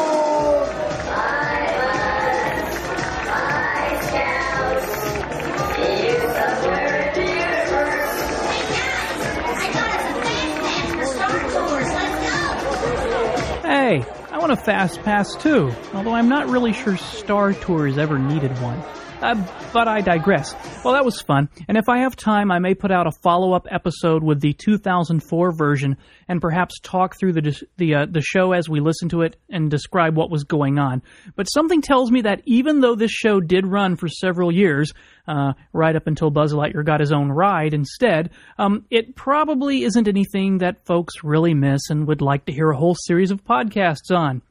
Want 14.48 14.60
a 14.60 14.62
fast 14.62 15.02
pass 15.02 15.34
too, 15.36 15.72
although 15.94 16.12
I'm 16.12 16.28
not 16.28 16.50
really 16.50 16.74
sure 16.74 16.98
Star 16.98 17.54
Tours 17.54 17.96
ever 17.96 18.18
needed 18.18 18.50
one. 18.60 18.78
Uh, 19.24 19.42
but 19.72 19.88
I 19.88 20.02
digress. 20.02 20.54
Well, 20.84 20.92
that 20.92 21.04
was 21.06 21.22
fun, 21.22 21.48
and 21.66 21.78
if 21.78 21.88
I 21.88 22.00
have 22.00 22.14
time, 22.14 22.50
I 22.50 22.58
may 22.58 22.74
put 22.74 22.90
out 22.90 23.06
a 23.06 23.12
follow-up 23.22 23.66
episode 23.70 24.22
with 24.22 24.42
the 24.42 24.52
2004 24.52 25.52
version, 25.56 25.96
and 26.28 26.42
perhaps 26.42 26.78
talk 26.80 27.18
through 27.18 27.32
the 27.32 27.62
the 27.78 27.94
uh, 27.94 28.06
the 28.06 28.20
show 28.20 28.52
as 28.52 28.68
we 28.68 28.80
listen 28.80 29.08
to 29.08 29.22
it 29.22 29.36
and 29.48 29.70
describe 29.70 30.14
what 30.14 30.30
was 30.30 30.44
going 30.44 30.78
on. 30.78 31.02
But 31.36 31.46
something 31.46 31.80
tells 31.80 32.10
me 32.10 32.20
that 32.20 32.42
even 32.44 32.82
though 32.82 32.96
this 32.96 33.12
show 33.12 33.40
did 33.40 33.66
run 33.66 33.96
for 33.96 34.08
several 34.08 34.52
years, 34.52 34.92
uh, 35.26 35.54
right 35.72 35.96
up 35.96 36.06
until 36.06 36.28
Buzz 36.28 36.52
Lightyear 36.52 36.84
got 36.84 37.00
his 37.00 37.10
own 37.10 37.32
ride 37.32 37.72
instead, 37.72 38.28
um, 38.58 38.84
it 38.90 39.16
probably 39.16 39.84
isn't 39.84 40.06
anything 40.06 40.58
that 40.58 40.84
folks 40.84 41.24
really 41.24 41.54
miss 41.54 41.88
and 41.88 42.06
would 42.08 42.20
like 42.20 42.44
to 42.44 42.52
hear 42.52 42.68
a 42.68 42.76
whole 42.76 42.94
series 42.94 43.30
of 43.30 43.42
podcasts 43.42 44.14
on. 44.14 44.42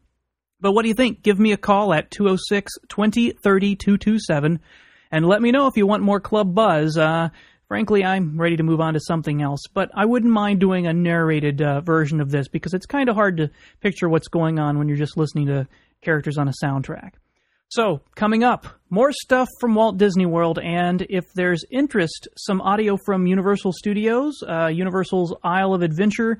But 0.63 0.71
what 0.71 0.83
do 0.83 0.87
you 0.87 0.95
think? 0.95 1.23
Give 1.23 1.37
me 1.37 1.51
a 1.51 1.57
call 1.57 1.93
at 1.93 2.09
206 2.09 2.71
20 2.87 3.31
30 3.31 3.75
227 3.75 4.61
and 5.11 5.25
let 5.25 5.41
me 5.41 5.51
know 5.51 5.67
if 5.67 5.75
you 5.75 5.85
want 5.85 6.03
more 6.03 6.21
Club 6.21 6.55
Buzz. 6.55 6.97
Uh, 6.97 7.27
frankly, 7.67 8.05
I'm 8.05 8.39
ready 8.39 8.55
to 8.55 8.63
move 8.63 8.79
on 8.79 8.93
to 8.93 9.01
something 9.01 9.41
else, 9.41 9.59
but 9.73 9.91
I 9.93 10.05
wouldn't 10.05 10.31
mind 10.31 10.61
doing 10.61 10.87
a 10.87 10.93
narrated 10.93 11.61
uh, 11.61 11.81
version 11.81 12.21
of 12.21 12.31
this 12.31 12.47
because 12.47 12.73
it's 12.73 12.85
kind 12.85 13.09
of 13.09 13.15
hard 13.15 13.35
to 13.37 13.51
picture 13.81 14.07
what's 14.07 14.29
going 14.29 14.57
on 14.57 14.79
when 14.79 14.87
you're 14.87 14.95
just 14.95 15.17
listening 15.17 15.47
to 15.47 15.67
characters 16.01 16.37
on 16.37 16.47
a 16.47 16.53
soundtrack. 16.63 17.11
So, 17.67 17.99
coming 18.15 18.45
up, 18.45 18.67
more 18.89 19.11
stuff 19.11 19.49
from 19.59 19.75
Walt 19.75 19.97
Disney 19.97 20.27
World, 20.27 20.59
and 20.59 21.05
if 21.09 21.25
there's 21.35 21.65
interest, 21.71 22.29
some 22.37 22.61
audio 22.61 22.97
from 23.05 23.27
Universal 23.27 23.73
Studios, 23.73 24.41
uh, 24.47 24.67
Universal's 24.67 25.33
Isle 25.43 25.73
of 25.73 25.81
Adventure, 25.81 26.39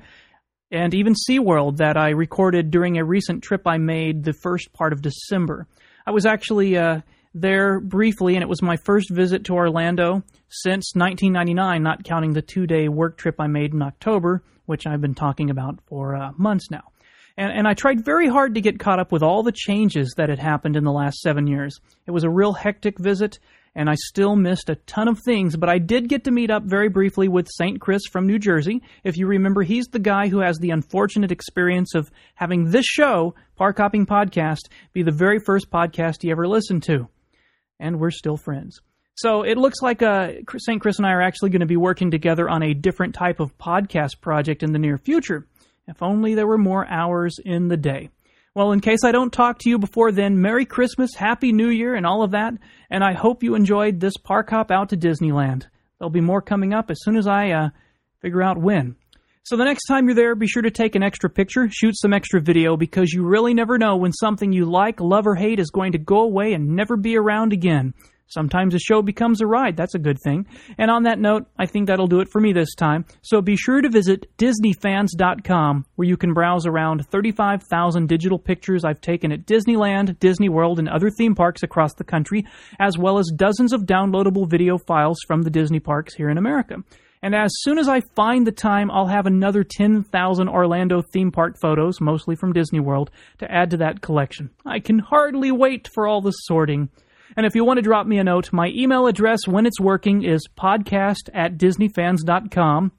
and 0.74 0.92
even 0.92 1.14
SeaWorld 1.14 1.76
that 1.76 1.96
I 1.96 2.10
recorded 2.10 2.70
during 2.70 2.98
a 2.98 3.04
recent 3.04 3.44
trip 3.44 3.62
I 3.64 3.78
made 3.78 4.24
the 4.24 4.32
first 4.32 4.72
part 4.72 4.92
of 4.92 5.02
December. 5.02 5.68
I 6.04 6.10
was 6.10 6.26
actually 6.26 6.76
uh, 6.76 7.00
there 7.32 7.78
briefly, 7.78 8.34
and 8.34 8.42
it 8.42 8.48
was 8.48 8.60
my 8.60 8.76
first 8.76 9.08
visit 9.10 9.44
to 9.44 9.54
Orlando 9.54 10.24
since 10.48 10.94
1999, 10.96 11.82
not 11.82 12.02
counting 12.02 12.32
the 12.32 12.42
two 12.42 12.66
day 12.66 12.88
work 12.88 13.16
trip 13.16 13.36
I 13.38 13.46
made 13.46 13.72
in 13.72 13.82
October, 13.82 14.42
which 14.66 14.84
I've 14.86 15.00
been 15.00 15.14
talking 15.14 15.48
about 15.48 15.78
for 15.86 16.16
uh, 16.16 16.32
months 16.36 16.70
now. 16.70 16.90
And, 17.36 17.52
and 17.52 17.68
I 17.68 17.74
tried 17.74 18.04
very 18.04 18.28
hard 18.28 18.54
to 18.54 18.60
get 18.60 18.80
caught 18.80 18.98
up 18.98 19.12
with 19.12 19.22
all 19.22 19.44
the 19.44 19.52
changes 19.52 20.14
that 20.16 20.28
had 20.28 20.40
happened 20.40 20.76
in 20.76 20.84
the 20.84 20.92
last 20.92 21.20
seven 21.20 21.46
years. 21.46 21.78
It 22.06 22.10
was 22.10 22.24
a 22.24 22.30
real 22.30 22.52
hectic 22.52 22.98
visit, 22.98 23.38
and 23.74 23.90
I 23.90 23.94
still 23.96 24.36
missed 24.36 24.70
a 24.70 24.76
ton 24.76 25.08
of 25.08 25.20
things, 25.24 25.56
but 25.56 25.68
I 25.68 25.78
did 25.78 26.08
get 26.08 26.24
to 26.24 26.30
meet 26.30 26.50
up 26.50 26.62
very 26.64 26.88
briefly 26.88 27.28
with 27.28 27.48
St. 27.48 27.80
Chris 27.80 28.02
from 28.10 28.26
New 28.26 28.38
Jersey. 28.38 28.82
If 29.02 29.16
you 29.16 29.26
remember, 29.26 29.62
he's 29.62 29.86
the 29.86 29.98
guy 29.98 30.28
who 30.28 30.40
has 30.40 30.58
the 30.58 30.70
unfortunate 30.70 31.32
experience 31.32 31.94
of 31.94 32.10
having 32.34 32.70
this 32.70 32.86
show, 32.86 33.34
Park 33.56 33.78
Hopping 33.78 34.06
Podcast, 34.06 34.68
be 34.92 35.02
the 35.02 35.10
very 35.10 35.40
first 35.40 35.70
podcast 35.70 36.22
he 36.22 36.30
ever 36.30 36.46
listened 36.46 36.84
to. 36.84 37.08
And 37.80 37.98
we're 37.98 38.12
still 38.12 38.36
friends. 38.36 38.80
So 39.16 39.42
it 39.42 39.58
looks 39.58 39.80
like 39.82 40.02
uh, 40.02 40.32
St. 40.56 40.80
Chris 40.80 40.98
and 40.98 41.06
I 41.06 41.12
are 41.12 41.22
actually 41.22 41.50
going 41.50 41.60
to 41.60 41.66
be 41.66 41.76
working 41.76 42.10
together 42.10 42.48
on 42.48 42.62
a 42.62 42.74
different 42.74 43.14
type 43.14 43.40
of 43.40 43.56
podcast 43.58 44.20
project 44.20 44.62
in 44.62 44.72
the 44.72 44.78
near 44.78 44.98
future. 44.98 45.46
If 45.86 46.02
only 46.02 46.34
there 46.34 46.46
were 46.46 46.58
more 46.58 46.86
hours 46.88 47.36
in 47.44 47.68
the 47.68 47.76
day. 47.76 48.10
Well, 48.54 48.70
in 48.70 48.78
case 48.78 49.00
I 49.02 49.10
don't 49.10 49.32
talk 49.32 49.58
to 49.60 49.68
you 49.68 49.80
before 49.80 50.12
then, 50.12 50.40
Merry 50.40 50.64
Christmas, 50.64 51.16
Happy 51.16 51.52
New 51.52 51.70
Year, 51.70 51.96
and 51.96 52.06
all 52.06 52.22
of 52.22 52.30
that. 52.30 52.54
And 52.88 53.02
I 53.02 53.12
hope 53.12 53.42
you 53.42 53.56
enjoyed 53.56 53.98
this 53.98 54.16
park 54.16 54.50
hop 54.50 54.70
out 54.70 54.90
to 54.90 54.96
Disneyland. 54.96 55.66
There'll 55.98 56.10
be 56.10 56.20
more 56.20 56.40
coming 56.40 56.72
up 56.72 56.88
as 56.88 57.02
soon 57.02 57.16
as 57.16 57.26
I 57.26 57.50
uh, 57.50 57.70
figure 58.20 58.44
out 58.44 58.56
when. 58.56 58.94
So 59.42 59.56
the 59.56 59.64
next 59.64 59.86
time 59.86 60.06
you're 60.06 60.14
there, 60.14 60.36
be 60.36 60.46
sure 60.46 60.62
to 60.62 60.70
take 60.70 60.94
an 60.94 61.02
extra 61.02 61.28
picture, 61.28 61.68
shoot 61.68 61.98
some 61.98 62.12
extra 62.12 62.40
video, 62.40 62.76
because 62.76 63.12
you 63.12 63.24
really 63.24 63.54
never 63.54 63.76
know 63.76 63.96
when 63.96 64.12
something 64.12 64.52
you 64.52 64.66
like, 64.66 65.00
love, 65.00 65.26
or 65.26 65.34
hate 65.34 65.58
is 65.58 65.70
going 65.70 65.90
to 65.92 65.98
go 65.98 66.20
away 66.20 66.52
and 66.52 66.76
never 66.76 66.96
be 66.96 67.16
around 67.16 67.52
again. 67.52 67.92
Sometimes 68.26 68.74
a 68.74 68.78
show 68.78 69.02
becomes 69.02 69.40
a 69.40 69.46
ride. 69.46 69.76
That's 69.76 69.94
a 69.94 69.98
good 69.98 70.18
thing. 70.24 70.46
And 70.78 70.90
on 70.90 71.04
that 71.04 71.18
note, 71.18 71.46
I 71.58 71.66
think 71.66 71.86
that'll 71.86 72.06
do 72.06 72.20
it 72.20 72.28
for 72.30 72.40
me 72.40 72.52
this 72.52 72.74
time. 72.74 73.04
So 73.22 73.40
be 73.40 73.56
sure 73.56 73.80
to 73.80 73.88
visit 73.88 74.26
DisneyFans.com, 74.38 75.84
where 75.96 76.08
you 76.08 76.16
can 76.16 76.32
browse 76.32 76.66
around 76.66 77.06
35,000 77.06 78.08
digital 78.08 78.38
pictures 78.38 78.84
I've 78.84 79.00
taken 79.00 79.30
at 79.30 79.46
Disneyland, 79.46 80.18
Disney 80.18 80.48
World, 80.48 80.78
and 80.78 80.88
other 80.88 81.10
theme 81.10 81.34
parks 81.34 81.62
across 81.62 81.94
the 81.94 82.04
country, 82.04 82.44
as 82.80 82.98
well 82.98 83.18
as 83.18 83.30
dozens 83.34 83.72
of 83.72 83.82
downloadable 83.82 84.50
video 84.50 84.78
files 84.78 85.18
from 85.26 85.42
the 85.42 85.50
Disney 85.50 85.80
parks 85.80 86.14
here 86.14 86.30
in 86.30 86.38
America. 86.38 86.76
And 87.24 87.34
as 87.34 87.50
soon 87.60 87.78
as 87.78 87.88
I 87.88 88.02
find 88.14 88.46
the 88.46 88.52
time, 88.52 88.90
I'll 88.90 89.06
have 89.06 89.24
another 89.24 89.64
10,000 89.64 90.46
Orlando 90.46 91.00
theme 91.12 91.32
park 91.32 91.56
photos, 91.58 91.98
mostly 91.98 92.36
from 92.36 92.52
Disney 92.52 92.80
World, 92.80 93.10
to 93.38 93.50
add 93.50 93.70
to 93.70 93.78
that 93.78 94.02
collection. 94.02 94.50
I 94.66 94.80
can 94.80 94.98
hardly 94.98 95.50
wait 95.50 95.88
for 95.94 96.06
all 96.06 96.20
the 96.20 96.32
sorting. 96.32 96.90
And 97.36 97.46
if 97.46 97.54
you 97.54 97.64
want 97.64 97.78
to 97.78 97.82
drop 97.82 98.06
me 98.06 98.18
a 98.18 98.24
note, 98.24 98.52
my 98.52 98.68
email 98.68 99.06
address 99.06 99.46
when 99.46 99.66
it's 99.66 99.80
working 99.80 100.24
is 100.24 100.46
podcast 100.56 101.28
at 101.32 101.56
disneyfans.com. 101.58 102.92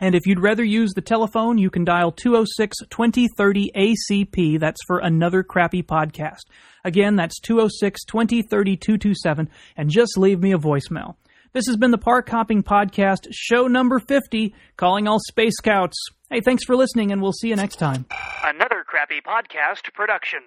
And 0.00 0.14
if 0.14 0.26
you'd 0.26 0.40
rather 0.40 0.62
use 0.62 0.92
the 0.94 1.00
telephone, 1.00 1.58
you 1.58 1.70
can 1.70 1.84
dial 1.84 2.12
206 2.12 2.76
2030 2.88 3.72
ACP. 3.76 4.60
That's 4.60 4.80
for 4.86 4.98
another 4.98 5.42
crappy 5.42 5.82
podcast. 5.82 6.42
Again, 6.84 7.16
that's 7.16 7.40
206 7.40 8.04
2030 8.04 8.76
227. 8.76 9.48
And 9.76 9.90
just 9.90 10.16
leave 10.16 10.40
me 10.40 10.52
a 10.52 10.58
voicemail. 10.58 11.16
This 11.52 11.66
has 11.66 11.76
been 11.76 11.90
the 11.90 11.98
Park 11.98 12.28
Hopping 12.28 12.62
Podcast, 12.62 13.26
show 13.30 13.66
number 13.68 13.98
50, 13.98 14.54
calling 14.76 15.08
all 15.08 15.18
Space 15.18 15.56
Scouts. 15.56 15.96
Hey, 16.30 16.42
thanks 16.42 16.62
for 16.64 16.76
listening, 16.76 17.10
and 17.10 17.22
we'll 17.22 17.32
see 17.32 17.48
you 17.48 17.56
next 17.56 17.76
time. 17.76 18.04
Another 18.44 18.84
Crappy 18.86 19.22
Podcast 19.22 19.92
production. 19.94 20.40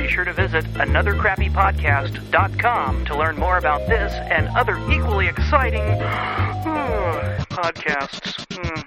Be 0.00 0.08
sure 0.08 0.24
to 0.24 0.32
visit 0.32 0.64
anothercrappypodcast.com 0.64 3.04
to 3.04 3.18
learn 3.18 3.36
more 3.36 3.58
about 3.58 3.86
this 3.86 4.14
and 4.14 4.48
other 4.56 4.78
equally 4.90 5.28
exciting 5.28 5.82
podcasts. 7.50 8.42
Hmm. 8.50 8.80